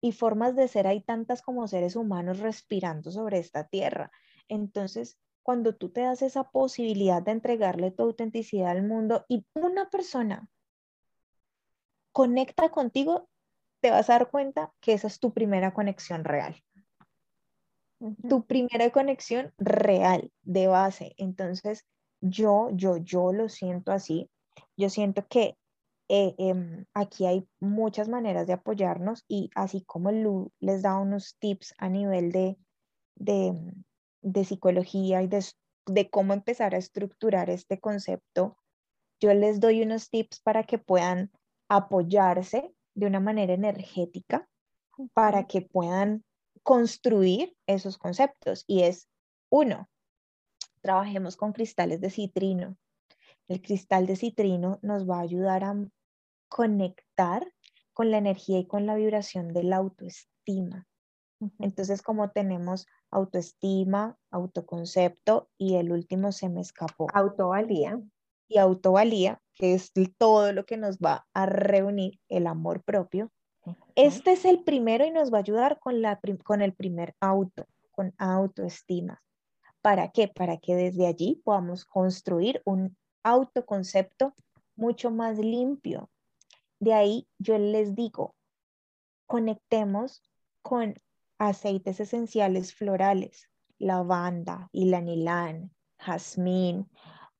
Y 0.00 0.12
formas 0.12 0.54
de 0.54 0.68
ser 0.68 0.86
hay 0.86 1.02
tantas 1.02 1.42
como 1.42 1.66
seres 1.66 1.96
humanos 1.96 2.38
respirando 2.38 3.10
sobre 3.10 3.38
esta 3.38 3.64
tierra. 3.64 4.10
Entonces, 4.48 5.18
cuando 5.42 5.74
tú 5.74 5.90
te 5.90 6.02
das 6.02 6.22
esa 6.22 6.50
posibilidad 6.50 7.22
de 7.22 7.32
entregarle 7.32 7.90
tu 7.90 8.04
autenticidad 8.04 8.70
al 8.70 8.82
mundo 8.82 9.24
y 9.28 9.44
una 9.54 9.88
persona 9.90 10.48
conecta 12.12 12.70
contigo, 12.70 13.28
te 13.80 13.90
vas 13.90 14.10
a 14.10 14.14
dar 14.14 14.30
cuenta 14.30 14.72
que 14.80 14.92
esa 14.92 15.06
es 15.06 15.20
tu 15.20 15.32
primera 15.32 15.72
conexión 15.72 16.24
real. 16.24 16.62
Tu 18.28 18.46
primera 18.46 18.90
conexión 18.90 19.52
real 19.58 20.30
de 20.42 20.68
base. 20.68 21.14
Entonces, 21.16 21.84
yo, 22.20 22.70
yo, 22.72 22.96
yo 22.98 23.32
lo 23.32 23.48
siento 23.48 23.92
así 23.92 24.30
yo 24.78 24.88
siento 24.88 25.26
que 25.28 25.58
eh, 26.08 26.34
em, 26.38 26.86
aquí 26.94 27.26
hay 27.26 27.46
muchas 27.60 28.08
maneras 28.08 28.46
de 28.46 28.54
apoyarnos 28.54 29.24
y 29.28 29.50
así 29.54 29.82
como 29.82 30.10
Lu 30.10 30.52
les 30.58 30.82
da 30.82 30.96
unos 30.98 31.36
tips 31.38 31.74
a 31.78 31.88
nivel 31.88 32.32
de, 32.32 32.56
de, 33.16 34.44
psicología 34.44 35.22
y 35.22 35.28
de, 35.28 35.44
de, 35.86 36.08
cómo 36.08 36.32
empezar 36.32 36.74
a 36.74 36.78
estructurar 36.78 37.50
este 37.50 37.78
concepto, 37.78 38.56
yo 39.20 39.34
les 39.34 39.60
doy 39.60 39.82
unos 39.82 40.08
tips 40.08 40.40
para 40.40 40.64
que 40.64 40.78
puedan 40.78 41.30
apoyarse 41.68 42.74
de 42.94 43.06
una 43.06 43.20
manera 43.20 43.52
energética 43.52 44.48
para 45.12 45.46
que 45.46 45.62
puedan 45.62 46.24
construir 46.62 47.54
esos 47.66 47.98
conceptos. 47.98 48.64
Y 48.66 48.82
es, 48.82 49.08
uno, 49.50 49.88
trabajemos 50.80 51.36
con 51.36 51.52
cristales 51.52 52.00
de 52.00 52.10
citrino. 52.10 52.76
El 53.46 53.62
cristal 53.62 54.06
de 54.06 54.16
citrino 54.16 54.78
nos 54.82 55.08
va 55.08 55.18
a 55.18 55.22
ayudar 55.22 55.64
a 55.64 55.74
conectar 56.48 57.52
con 57.92 58.10
la 58.10 58.18
energía 58.18 58.58
y 58.58 58.66
con 58.66 58.86
la 58.86 58.94
vibración 58.94 59.52
de 59.52 59.64
la 59.64 59.76
autoestima. 59.76 60.86
Entonces, 61.58 62.02
como 62.02 62.30
tenemos 62.30 62.86
autoestima, 63.10 64.16
autoconcepto 64.30 65.48
y 65.56 65.76
el 65.76 65.92
último 65.92 66.32
se 66.32 66.48
me 66.48 66.60
escapó. 66.60 67.06
Autovalía. 67.12 68.00
Y 68.48 68.58
autovalía, 68.58 69.40
que 69.54 69.74
es 69.74 69.92
todo 70.16 70.52
lo 70.52 70.64
que 70.64 70.76
nos 70.76 70.98
va 70.98 71.26
a 71.34 71.46
reunir 71.46 72.18
el 72.28 72.46
amor 72.46 72.82
propio. 72.82 73.30
Este 73.94 74.32
es 74.32 74.44
el 74.44 74.64
primero 74.64 75.04
y 75.04 75.10
nos 75.10 75.32
va 75.32 75.38
a 75.38 75.40
ayudar 75.40 75.78
con, 75.78 76.00
la, 76.00 76.18
con 76.44 76.62
el 76.62 76.72
primer 76.72 77.14
auto, 77.20 77.66
con 77.90 78.14
autoestima. 78.16 79.22
¿Para 79.82 80.08
qué? 80.10 80.28
Para 80.28 80.56
que 80.56 80.74
desde 80.74 81.06
allí 81.06 81.40
podamos 81.44 81.84
construir 81.84 82.62
un 82.64 82.96
autoconcepto 83.22 84.34
mucho 84.76 85.10
más 85.10 85.38
limpio. 85.38 86.08
De 86.80 86.94
ahí 86.94 87.28
yo 87.38 87.58
les 87.58 87.94
digo, 87.94 88.34
conectemos 89.26 90.22
con 90.62 90.94
aceites 91.38 92.00
esenciales 92.00 92.74
florales, 92.74 93.48
lavanda, 93.78 94.68
ilanilán, 94.72 95.72
jazmín. 95.98 96.90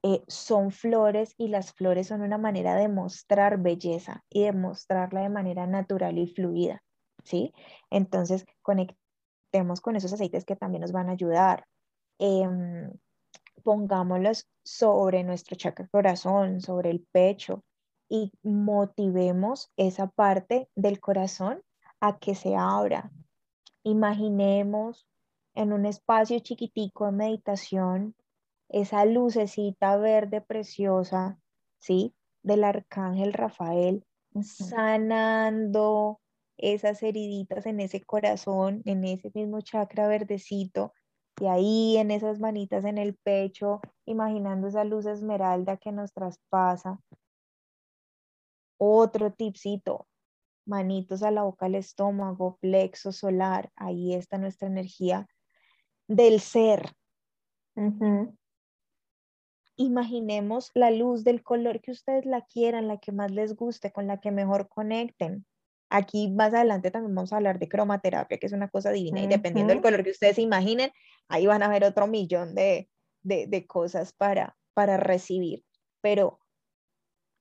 Eh, 0.02 0.22
son 0.28 0.70
flores 0.70 1.34
y 1.36 1.48
las 1.48 1.72
flores 1.72 2.06
son 2.06 2.22
una 2.22 2.38
manera 2.38 2.76
de 2.76 2.88
mostrar 2.88 3.58
belleza 3.58 4.24
y 4.30 4.44
de 4.44 4.52
mostrarla 4.52 5.22
de 5.22 5.28
manera 5.28 5.66
natural 5.66 6.18
y 6.18 6.28
fluida, 6.28 6.82
¿sí? 7.24 7.52
Entonces, 7.90 8.44
conectemos 8.62 9.80
con 9.80 9.96
esos 9.96 10.12
aceites 10.12 10.44
que 10.44 10.56
también 10.56 10.82
nos 10.82 10.92
van 10.92 11.08
a 11.08 11.12
ayudar. 11.12 11.64
Em, 12.18 12.92
pongámoslos 13.64 14.46
sobre 14.64 15.24
nuestro 15.24 15.56
chakra 15.56 15.88
corazón, 15.88 16.60
sobre 16.60 16.90
el 16.90 17.06
pecho 17.12 17.64
y 18.08 18.32
motivemos 18.42 19.70
esa 19.76 20.08
parte 20.08 20.68
del 20.74 21.00
corazón 21.00 21.62
a 22.00 22.18
que 22.18 22.34
se 22.34 22.56
abra. 22.56 23.10
Imaginemos 23.82 25.06
en 25.54 25.72
un 25.72 25.86
espacio 25.86 26.38
chiquitico 26.40 27.06
de 27.06 27.12
meditación 27.12 28.14
esa 28.68 29.04
lucecita 29.04 29.96
verde 29.96 30.40
preciosa, 30.40 31.38
¿sí? 31.78 32.14
Del 32.42 32.64
arcángel 32.64 33.32
Rafael 33.32 34.04
sanando 34.42 36.20
esas 36.56 37.02
heriditas 37.02 37.66
en 37.66 37.80
ese 37.80 38.04
corazón, 38.04 38.82
en 38.84 39.04
ese 39.04 39.30
mismo 39.34 39.60
chakra 39.60 40.08
verdecito 40.08 40.92
y 41.40 41.46
ahí 41.46 41.96
en 41.98 42.10
esas 42.10 42.40
manitas 42.40 42.84
en 42.84 42.98
el 42.98 43.14
pecho, 43.14 43.80
imaginando 44.06 44.68
esa 44.68 44.84
luz 44.84 45.06
esmeralda 45.06 45.76
que 45.76 45.92
nos 45.92 46.12
traspasa. 46.12 46.98
Otro 48.78 49.32
tipcito, 49.32 50.06
manitos 50.66 51.22
a 51.22 51.30
la 51.30 51.42
boca 51.42 51.66
al 51.66 51.74
estómago, 51.74 52.58
plexo 52.60 53.12
solar, 53.12 53.70
ahí 53.74 54.14
está 54.14 54.38
nuestra 54.38 54.68
energía 54.68 55.26
del 56.06 56.40
ser. 56.40 56.92
Imaginemos 59.76 60.70
la 60.74 60.90
luz 60.90 61.22
del 61.22 61.42
color 61.42 61.80
que 61.80 61.92
ustedes 61.92 62.26
la 62.26 62.44
quieran, 62.44 62.88
la 62.88 62.98
que 62.98 63.12
más 63.12 63.30
les 63.30 63.54
guste, 63.54 63.92
con 63.92 64.06
la 64.06 64.20
que 64.20 64.30
mejor 64.30 64.68
conecten. 64.68 65.46
Aquí 65.90 66.30
más 66.30 66.52
adelante 66.52 66.90
también 66.90 67.14
vamos 67.14 67.32
a 67.32 67.36
hablar 67.36 67.58
de 67.58 67.68
cromaterapia, 67.68 68.38
que 68.38 68.46
es 68.46 68.52
una 68.52 68.68
cosa 68.68 68.90
divina, 68.90 69.22
y 69.22 69.26
dependiendo 69.26 69.72
del 69.72 69.82
color 69.82 70.04
que 70.04 70.10
ustedes 70.10 70.38
imaginen, 70.38 70.90
ahí 71.28 71.46
van 71.46 71.62
a 71.62 71.68
ver 71.68 71.84
otro 71.84 72.06
millón 72.06 72.54
de, 72.54 72.90
de, 73.22 73.66
cosas 73.66 74.12
para, 74.12 74.56
para 74.74 74.96
recibir. 74.96 75.64
Pero 76.00 76.40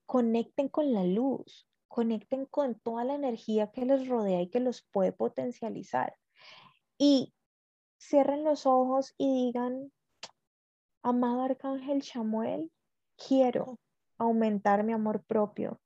conecten 0.08 0.70
con 0.70 0.94
la 0.94 1.04
luz, 1.04 1.68
conecten 1.88 2.46
con 2.46 2.80
toda 2.80 3.04
la 3.04 3.14
energía 3.14 3.72
que 3.72 3.86
los 3.86 4.08
rodea 4.08 4.42
y 4.42 4.50
que 4.50 4.60
los 4.60 4.82
puede 4.82 5.12
potencializar. 5.12 6.16
Y 6.98 7.36
cierren 8.00 8.44
los 8.44 8.66
ojos 8.66 9.14
y 9.18 9.46
digan, 9.46 9.92
amado 11.04 11.44
Arcángel 11.44 12.02
Chamuel, 12.02 12.72
quiero 13.18 13.80
aumentar 14.18 14.84
mi 14.84 14.94
amor 14.94 15.24
propio, 15.24 15.80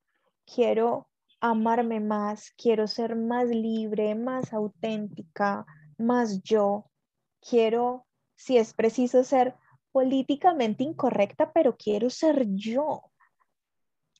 quiero 0.45 1.09
amarme 1.39 1.99
más, 1.99 2.51
quiero 2.51 2.87
ser 2.87 3.15
más 3.15 3.47
libre, 3.47 4.13
más 4.15 4.53
auténtica, 4.53 5.65
más 5.97 6.41
yo. 6.43 6.85
Quiero, 7.41 8.05
si 8.35 8.57
es 8.57 8.73
preciso, 8.73 9.23
ser 9.23 9.55
políticamente 9.91 10.83
incorrecta, 10.83 11.51
pero 11.51 11.75
quiero 11.75 12.11
ser 12.11 12.45
yo. 12.53 13.10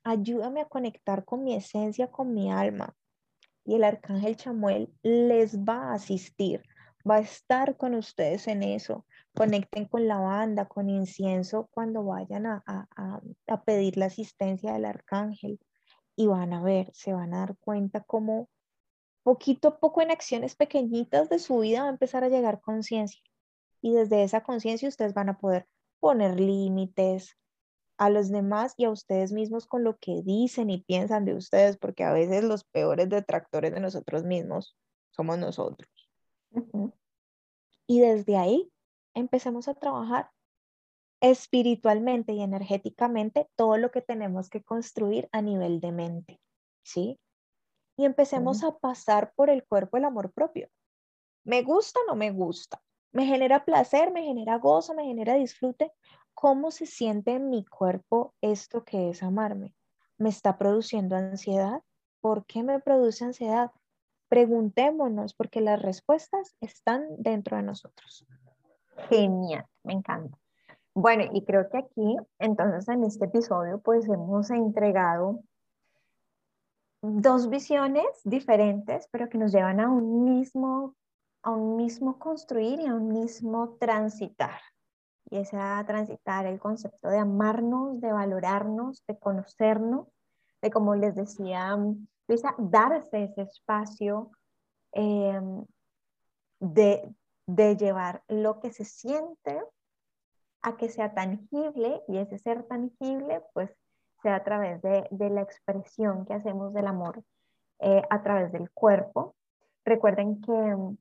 Ayúdame 0.03 0.61
a 0.61 0.65
conectar 0.65 1.25
con 1.25 1.43
mi 1.43 1.55
esencia, 1.55 2.09
con 2.09 2.33
mi 2.33 2.51
alma. 2.51 2.95
Y 3.63 3.75
el 3.75 3.83
arcángel 3.83 4.35
Chamuel 4.35 4.93
les 5.03 5.59
va 5.59 5.91
a 5.91 5.93
asistir, 5.93 6.63
va 7.09 7.15
a 7.15 7.19
estar 7.19 7.77
con 7.77 7.93
ustedes 7.93 8.47
en 8.47 8.63
eso. 8.63 9.05
Conecten 9.35 9.85
con 9.85 10.07
la 10.07 10.19
banda, 10.19 10.67
con 10.67 10.89
incienso 10.89 11.69
cuando 11.71 12.03
vayan 12.03 12.47
a, 12.47 12.63
a 12.65 13.63
pedir 13.63 13.97
la 13.97 14.07
asistencia 14.07 14.73
del 14.73 14.85
arcángel 14.85 15.59
y 16.15 16.27
van 16.27 16.53
a 16.53 16.61
ver, 16.61 16.91
se 16.93 17.13
van 17.13 17.33
a 17.33 17.39
dar 17.39 17.57
cuenta 17.57 18.01
cómo 18.01 18.49
poquito 19.23 19.67
a 19.69 19.79
poco 19.79 20.01
en 20.01 20.11
acciones 20.11 20.55
pequeñitas 20.55 21.29
de 21.29 21.39
su 21.39 21.59
vida 21.59 21.83
va 21.83 21.87
a 21.87 21.91
empezar 21.91 22.23
a 22.23 22.29
llegar 22.29 22.61
conciencia. 22.61 23.21
Y 23.81 23.93
desde 23.93 24.23
esa 24.23 24.41
conciencia 24.41 24.89
ustedes 24.89 25.13
van 25.13 25.29
a 25.29 25.37
poder 25.37 25.67
poner 25.99 26.39
límites 26.39 27.37
a 28.01 28.09
los 28.09 28.31
demás 28.31 28.73
y 28.77 28.85
a 28.85 28.89
ustedes 28.89 29.31
mismos 29.31 29.67
con 29.67 29.83
lo 29.83 29.95
que 29.99 30.23
dicen 30.23 30.71
y 30.71 30.81
piensan 30.81 31.23
de 31.23 31.35
ustedes, 31.35 31.77
porque 31.77 32.03
a 32.03 32.11
veces 32.11 32.43
los 32.43 32.63
peores 32.63 33.07
detractores 33.09 33.71
de 33.71 33.79
nosotros 33.79 34.23
mismos 34.23 34.75
somos 35.11 35.37
nosotros. 35.37 35.87
Y 37.85 37.99
desde 37.99 38.37
ahí 38.37 38.71
empecemos 39.13 39.67
a 39.67 39.75
trabajar 39.75 40.31
espiritualmente 41.21 42.33
y 42.33 42.41
energéticamente 42.41 43.47
todo 43.55 43.77
lo 43.77 43.91
que 43.91 44.01
tenemos 44.01 44.49
que 44.49 44.63
construir 44.63 45.29
a 45.31 45.43
nivel 45.43 45.79
de 45.79 45.91
mente, 45.91 46.41
¿sí? 46.81 47.19
Y 47.97 48.05
empecemos 48.05 48.63
a 48.63 48.79
pasar 48.79 49.31
por 49.35 49.51
el 49.51 49.63
cuerpo 49.63 49.97
el 49.97 50.05
amor 50.05 50.33
propio. 50.33 50.69
¿Me 51.43 51.61
gusta 51.61 51.99
o 51.99 52.07
no 52.07 52.15
me 52.15 52.31
gusta? 52.31 52.81
¿Me 53.11 53.27
genera 53.27 53.63
placer? 53.63 54.11
¿Me 54.11 54.23
genera 54.23 54.57
gozo? 54.57 54.95
¿Me 54.95 55.03
genera 55.03 55.35
disfrute? 55.35 55.91
¿Cómo 56.33 56.71
se 56.71 56.85
siente 56.85 57.33
en 57.35 57.49
mi 57.49 57.65
cuerpo 57.65 58.33
esto 58.41 58.83
que 58.83 59.09
es 59.09 59.23
amarme? 59.23 59.75
¿Me 60.17 60.29
está 60.29 60.57
produciendo 60.57 61.15
ansiedad? 61.15 61.81
¿Por 62.21 62.45
qué 62.45 62.63
me 62.63 62.79
produce 62.79 63.25
ansiedad? 63.25 63.71
Preguntémonos 64.29 65.33
porque 65.33 65.61
las 65.61 65.81
respuestas 65.81 66.55
están 66.61 67.07
dentro 67.17 67.57
de 67.57 67.63
nosotros. 67.63 68.25
Genial, 69.09 69.65
me 69.83 69.93
encanta. 69.93 70.37
Bueno, 70.93 71.23
y 71.33 71.43
creo 71.45 71.69
que 71.69 71.77
aquí, 71.77 72.17
entonces, 72.39 72.87
en 72.89 73.03
este 73.03 73.25
episodio, 73.25 73.79
pues 73.79 74.07
hemos 74.07 74.49
entregado 74.51 75.41
dos 77.01 77.49
visiones 77.49 78.05
diferentes, 78.23 79.07
pero 79.11 79.29
que 79.29 79.37
nos 79.37 79.51
llevan 79.51 79.79
a 79.79 79.89
un 79.89 80.23
mismo, 80.23 80.95
a 81.43 81.51
un 81.51 81.77
mismo 81.77 82.19
construir 82.19 82.79
y 82.79 82.87
a 82.87 82.95
un 82.95 83.07
mismo 83.07 83.77
transitar. 83.79 84.59
Y 85.31 85.37
ese 85.37 85.57
transitar 85.87 86.45
el 86.45 86.59
concepto 86.59 87.09
de 87.09 87.17
amarnos, 87.17 87.99
de 87.99 88.11
valorarnos, 88.11 89.03
de 89.07 89.17
conocernos, 89.17 90.07
de 90.61 90.69
como 90.69 90.93
les 90.93 91.15
decía 91.15 91.75
Luisa, 92.27 92.53
darse 92.59 93.23
ese 93.23 93.41
espacio 93.41 94.29
em, 94.91 95.65
de, 96.59 97.15
de 97.47 97.77
llevar 97.77 98.23
lo 98.27 98.59
que 98.59 98.71
se 98.71 98.85
siente 98.85 99.59
a 100.61 100.77
que 100.77 100.89
sea 100.89 101.13
tangible 101.13 102.03
y 102.07 102.17
ese 102.17 102.37
ser 102.37 102.63
tangible 102.63 103.41
pues 103.53 103.71
sea 104.21 104.35
a 104.35 104.43
través 104.43 104.81
de, 104.81 105.07
la 105.29 105.41
expresión 105.41 106.25
que 106.25 106.33
hacemos 106.33 106.73
del 106.73 106.87
amor 106.87 107.23
eh, 107.79 108.03
a 108.09 108.21
través 108.21 108.51
del 108.51 108.69
cuerpo. 108.71 109.35
Recuerden 109.83 110.41
que 110.41 110.51
mm, 110.51 110.97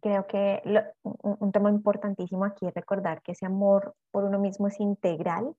creo 0.00 0.26
que 0.26 0.62
un, 1.02 1.52
tema 1.52 1.70
importantísimo 1.70 2.44
aquí 2.44 2.66
es 2.66 2.74
recordar 2.74 3.22
que 3.22 3.32
ese 3.32 3.46
amor 3.46 3.94
por 4.10 4.24
uno 4.24 4.38
mismo 4.38 4.68
es 4.68 4.80
integral, 4.80 5.54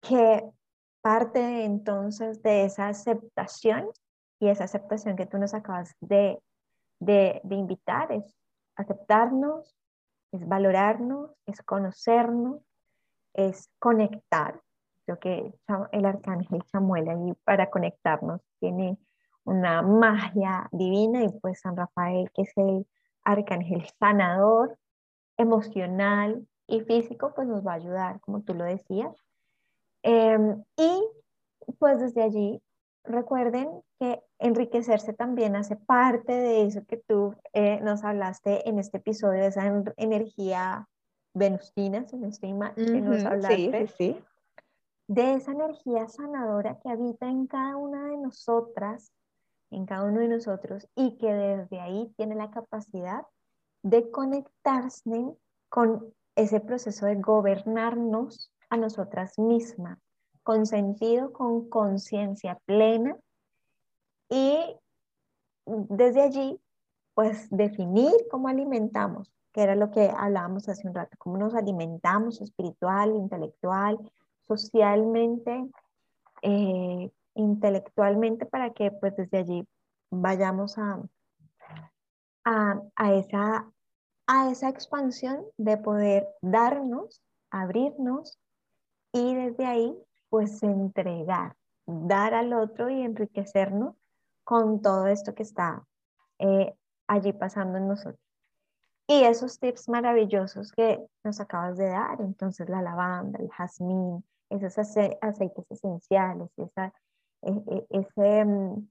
que 0.00 0.44
parte 1.02 1.64
entonces 1.64 2.42
de 2.42 2.64
esa 2.64 2.88
aceptación 2.88 3.88
y 4.38 4.48
esa 4.48 4.64
aceptación 4.64 5.16
que 5.16 5.26
tú 5.26 5.38
nos 5.38 5.54
acabas 5.54 5.94
de, 6.00 6.40
de, 6.98 7.40
de 7.44 7.54
invitar 7.54 8.12
es 8.12 8.36
aceptarnos, 8.76 9.76
es 10.32 10.46
valorarnos, 10.46 11.30
es 11.46 11.62
conocernos, 11.62 12.62
es 13.34 13.68
conectar. 13.78 14.60
Creo 15.04 15.18
que 15.18 15.52
el 15.92 16.04
arcángel 16.04 16.62
Samuel 16.70 17.08
ahí 17.08 17.32
para 17.44 17.68
conectarnos 17.70 18.40
tiene 18.60 18.96
una 19.44 19.82
magia 19.82 20.68
divina 20.72 21.24
y 21.24 21.28
pues 21.40 21.60
San 21.60 21.76
Rafael, 21.76 22.30
que 22.34 22.42
es 22.42 22.52
el 22.56 22.86
arcángel 23.24 23.86
sanador, 23.98 24.78
emocional 25.36 26.46
y 26.66 26.80
físico, 26.80 27.32
pues 27.34 27.48
nos 27.48 27.66
va 27.66 27.72
a 27.72 27.76
ayudar, 27.76 28.20
como 28.20 28.42
tú 28.42 28.54
lo 28.54 28.64
decías. 28.64 29.16
Em, 30.02 30.62
y 30.76 31.02
pues 31.78 32.00
desde 32.00 32.22
allí 32.22 32.62
recuerden 33.04 33.82
que 33.98 34.22
enriquecerse 34.38 35.12
también 35.12 35.56
hace 35.56 35.76
parte 35.76 36.32
de 36.32 36.64
eso 36.64 36.84
que 36.86 36.96
tú 36.96 37.34
eh, 37.52 37.80
nos 37.80 38.04
hablaste 38.04 38.68
en 38.68 38.78
este 38.78 38.98
episodio, 38.98 39.40
de 39.40 39.48
esa 39.48 39.84
energía 39.96 40.88
venustina, 41.34 42.06
si 42.06 42.16
no 42.16 42.28
estoy 42.28 42.54
mal, 42.54 42.74
que 42.74 43.00
nos 43.00 43.24
hablaste. 43.24 43.86
Sí, 43.88 43.94
sí. 43.96 44.24
De 45.06 45.34
esa 45.34 45.52
energía 45.52 46.08
sanadora 46.08 46.78
que 46.80 46.88
habita 46.88 47.28
en 47.28 47.46
cada 47.46 47.76
una 47.76 48.06
de 48.06 48.16
nosotras, 48.16 49.12
en 49.70 49.86
cada 49.86 50.04
uno 50.04 50.20
de 50.20 50.28
nosotros, 50.28 50.88
y 50.94 51.16
que 51.18 51.32
desde 51.32 51.80
ahí 51.80 52.12
tiene 52.16 52.34
la 52.34 52.50
capacidad 52.50 53.22
de 53.82 54.10
conectarse 54.10 55.34
con 55.68 56.12
ese 56.34 56.60
proceso 56.60 57.06
de 57.06 57.16
gobernarnos 57.16 58.52
a 58.68 58.76
nosotras 58.76 59.38
mismas 59.38 59.98
con 60.42 60.66
sentido, 60.66 61.32
con 61.32 61.68
conciencia 61.68 62.58
plena 62.64 63.16
y 64.28 64.76
desde 65.66 66.22
allí, 66.22 66.60
pues 67.14 67.48
definir 67.50 68.12
cómo 68.30 68.48
alimentamos, 68.48 69.32
que 69.52 69.62
era 69.62 69.74
lo 69.74 69.90
que 69.90 70.10
hablábamos 70.16 70.68
hace 70.68 70.88
un 70.88 70.94
rato, 70.94 71.16
cómo 71.18 71.36
nos 71.36 71.54
alimentamos 71.54 72.40
espiritual, 72.40 73.14
intelectual, 73.14 73.98
socialmente, 74.46 75.68
eh, 76.42 77.10
intelectualmente, 77.34 78.46
para 78.46 78.70
que 78.70 78.90
pues 78.90 79.16
desde 79.16 79.38
allí 79.38 79.68
vayamos 80.10 80.78
a, 80.78 81.00
a, 82.44 82.82
a, 82.96 83.14
esa, 83.14 83.70
a 84.26 84.50
esa 84.50 84.68
expansión 84.68 85.44
de 85.56 85.76
poder 85.76 86.28
darnos, 86.42 87.22
abrirnos 87.50 88.38
y 89.12 89.34
desde 89.34 89.66
ahí 89.66 89.96
pues 90.28 90.62
entregar, 90.62 91.56
dar 91.86 92.34
al 92.34 92.52
otro 92.52 92.88
y 92.88 93.02
enriquecernos 93.02 93.96
con 94.44 94.80
todo 94.80 95.06
esto 95.06 95.34
que 95.34 95.42
está 95.42 95.84
eh, 96.38 96.74
allí 97.06 97.32
pasando 97.32 97.78
en 97.78 97.88
nosotros. 97.88 98.20
Y 99.06 99.24
esos 99.24 99.58
tips 99.58 99.88
maravillosos 99.88 100.70
que 100.70 101.04
nos 101.24 101.40
acabas 101.40 101.76
de 101.76 101.88
dar, 101.88 102.20
entonces 102.20 102.68
la 102.68 102.80
lavanda, 102.80 103.40
el 103.40 103.50
jazmín, 103.50 104.24
esos 104.48 104.78
aceites 104.78 105.64
esenciales, 105.68 106.48
esa, 106.56 106.92
ese, 107.42 108.44
mm, 108.44 108.88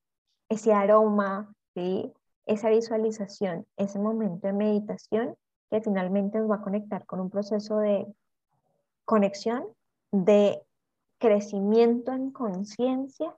ese 0.50 0.74
aroma, 0.74 1.54
¿sí? 1.76 2.12
esa 2.46 2.70
visualización, 2.70 3.68
ese 3.78 4.00
momento 4.00 4.48
de 4.48 4.54
meditación 4.54 5.36
que 5.70 5.82
finalmente 5.82 6.40
nos 6.40 6.50
va 6.50 6.56
a 6.56 6.62
conectar 6.62 7.06
con 7.06 7.20
un 7.20 7.30
proceso 7.30 7.78
de 7.78 8.08
conexión, 9.06 9.66
de 10.12 10.62
crecimiento 11.20 12.12
en 12.12 12.32
conciencia 12.32 13.36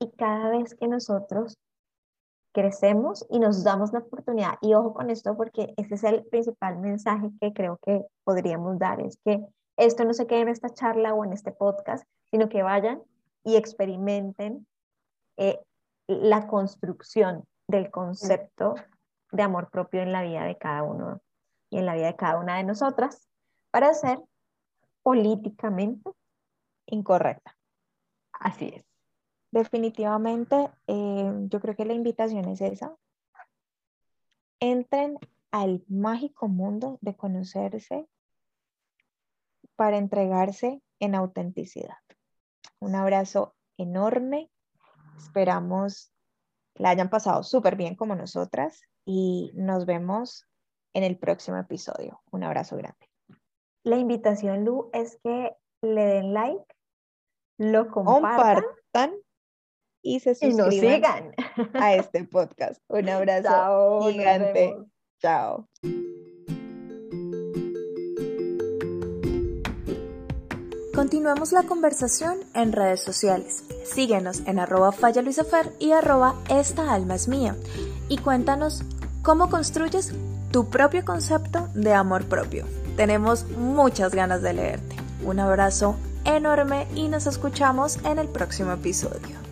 y 0.00 0.10
cada 0.12 0.50
vez 0.50 0.74
que 0.74 0.88
nosotros 0.88 1.56
crecemos 2.52 3.24
y 3.30 3.38
nos 3.38 3.62
damos 3.62 3.92
la 3.92 4.00
oportunidad, 4.00 4.54
y 4.60 4.74
ojo 4.74 4.94
con 4.94 5.10
esto 5.10 5.36
porque 5.36 5.74
ese 5.76 5.94
es 5.94 6.04
el 6.04 6.24
principal 6.24 6.78
mensaje 6.78 7.30
que 7.40 7.52
creo 7.52 7.78
que 7.82 8.04
podríamos 8.24 8.78
dar, 8.78 9.00
es 9.00 9.18
que 9.24 9.46
esto 9.76 10.04
no 10.04 10.12
se 10.14 10.26
quede 10.26 10.40
en 10.40 10.48
esta 10.48 10.70
charla 10.70 11.14
o 11.14 11.24
en 11.24 11.32
este 11.32 11.52
podcast, 11.52 12.04
sino 12.30 12.48
que 12.48 12.64
vayan 12.64 13.00
y 13.48 13.56
experimenten 13.56 14.66
eh, 15.38 15.58
la 16.06 16.46
construcción 16.48 17.44
del 17.66 17.90
concepto 17.90 18.74
de 19.32 19.42
amor 19.42 19.70
propio 19.70 20.02
en 20.02 20.12
la 20.12 20.22
vida 20.22 20.44
de 20.44 20.58
cada 20.58 20.82
uno 20.82 21.22
y 21.70 21.78
en 21.78 21.86
la 21.86 21.94
vida 21.94 22.08
de 22.08 22.16
cada 22.16 22.38
una 22.38 22.58
de 22.58 22.64
nosotras 22.64 23.26
para 23.70 23.94
ser 23.94 24.20
políticamente 25.02 26.10
incorrecta. 26.84 27.56
Así 28.32 28.70
es. 28.76 28.84
Definitivamente, 29.50 30.70
eh, 30.86 31.32
yo 31.46 31.58
creo 31.60 31.74
que 31.74 31.86
la 31.86 31.94
invitación 31.94 32.44
es 32.50 32.60
esa. 32.60 32.94
Entren 34.60 35.18
al 35.50 35.82
mágico 35.88 36.48
mundo 36.48 36.98
de 37.00 37.16
conocerse 37.16 38.06
para 39.74 39.96
entregarse 39.96 40.82
en 41.00 41.14
autenticidad. 41.14 41.96
Un 42.80 42.94
abrazo 42.94 43.54
enorme. 43.76 44.50
Esperamos 45.16 46.12
la 46.74 46.90
hayan 46.90 47.10
pasado 47.10 47.42
súper 47.42 47.76
bien 47.76 47.96
como 47.96 48.14
nosotras 48.14 48.82
y 49.04 49.50
nos 49.54 49.84
vemos 49.84 50.46
en 50.94 51.02
el 51.02 51.18
próximo 51.18 51.56
episodio. 51.56 52.22
Un 52.30 52.44
abrazo 52.44 52.76
grande. 52.76 53.10
La 53.82 53.96
invitación, 53.96 54.64
Lu, 54.64 54.90
es 54.92 55.18
que 55.22 55.56
le 55.82 56.04
den 56.04 56.34
like 56.34 56.64
lo 57.58 57.90
compartan, 57.90 59.12
y 60.00 60.20
se 60.20 60.34
suscriban 60.34 61.32
a 61.74 61.94
este 61.94 62.24
podcast. 62.24 62.80
Un 62.88 63.08
abrazo 63.08 64.02
gigante. 64.10 64.76
Chao. 65.20 65.68
Continuamos 70.98 71.52
la 71.52 71.62
conversación 71.62 72.38
en 72.54 72.72
redes 72.72 73.04
sociales. 73.04 73.62
Síguenos 73.84 74.40
en 74.46 74.58
arroba 74.58 74.90
falla 74.90 75.22
y 75.78 75.92
arroba 75.92 76.34
esta 76.48 76.92
alma 76.92 77.14
es 77.14 77.28
mía. 77.28 77.54
Y 78.08 78.18
cuéntanos 78.18 78.82
cómo 79.22 79.48
construyes 79.48 80.12
tu 80.50 80.68
propio 80.70 81.04
concepto 81.04 81.68
de 81.72 81.94
amor 81.94 82.24
propio. 82.24 82.64
Tenemos 82.96 83.48
muchas 83.50 84.12
ganas 84.12 84.42
de 84.42 84.54
leerte. 84.54 84.96
Un 85.24 85.38
abrazo 85.38 85.94
enorme 86.24 86.88
y 86.96 87.06
nos 87.06 87.28
escuchamos 87.28 87.98
en 88.04 88.18
el 88.18 88.26
próximo 88.26 88.72
episodio. 88.72 89.47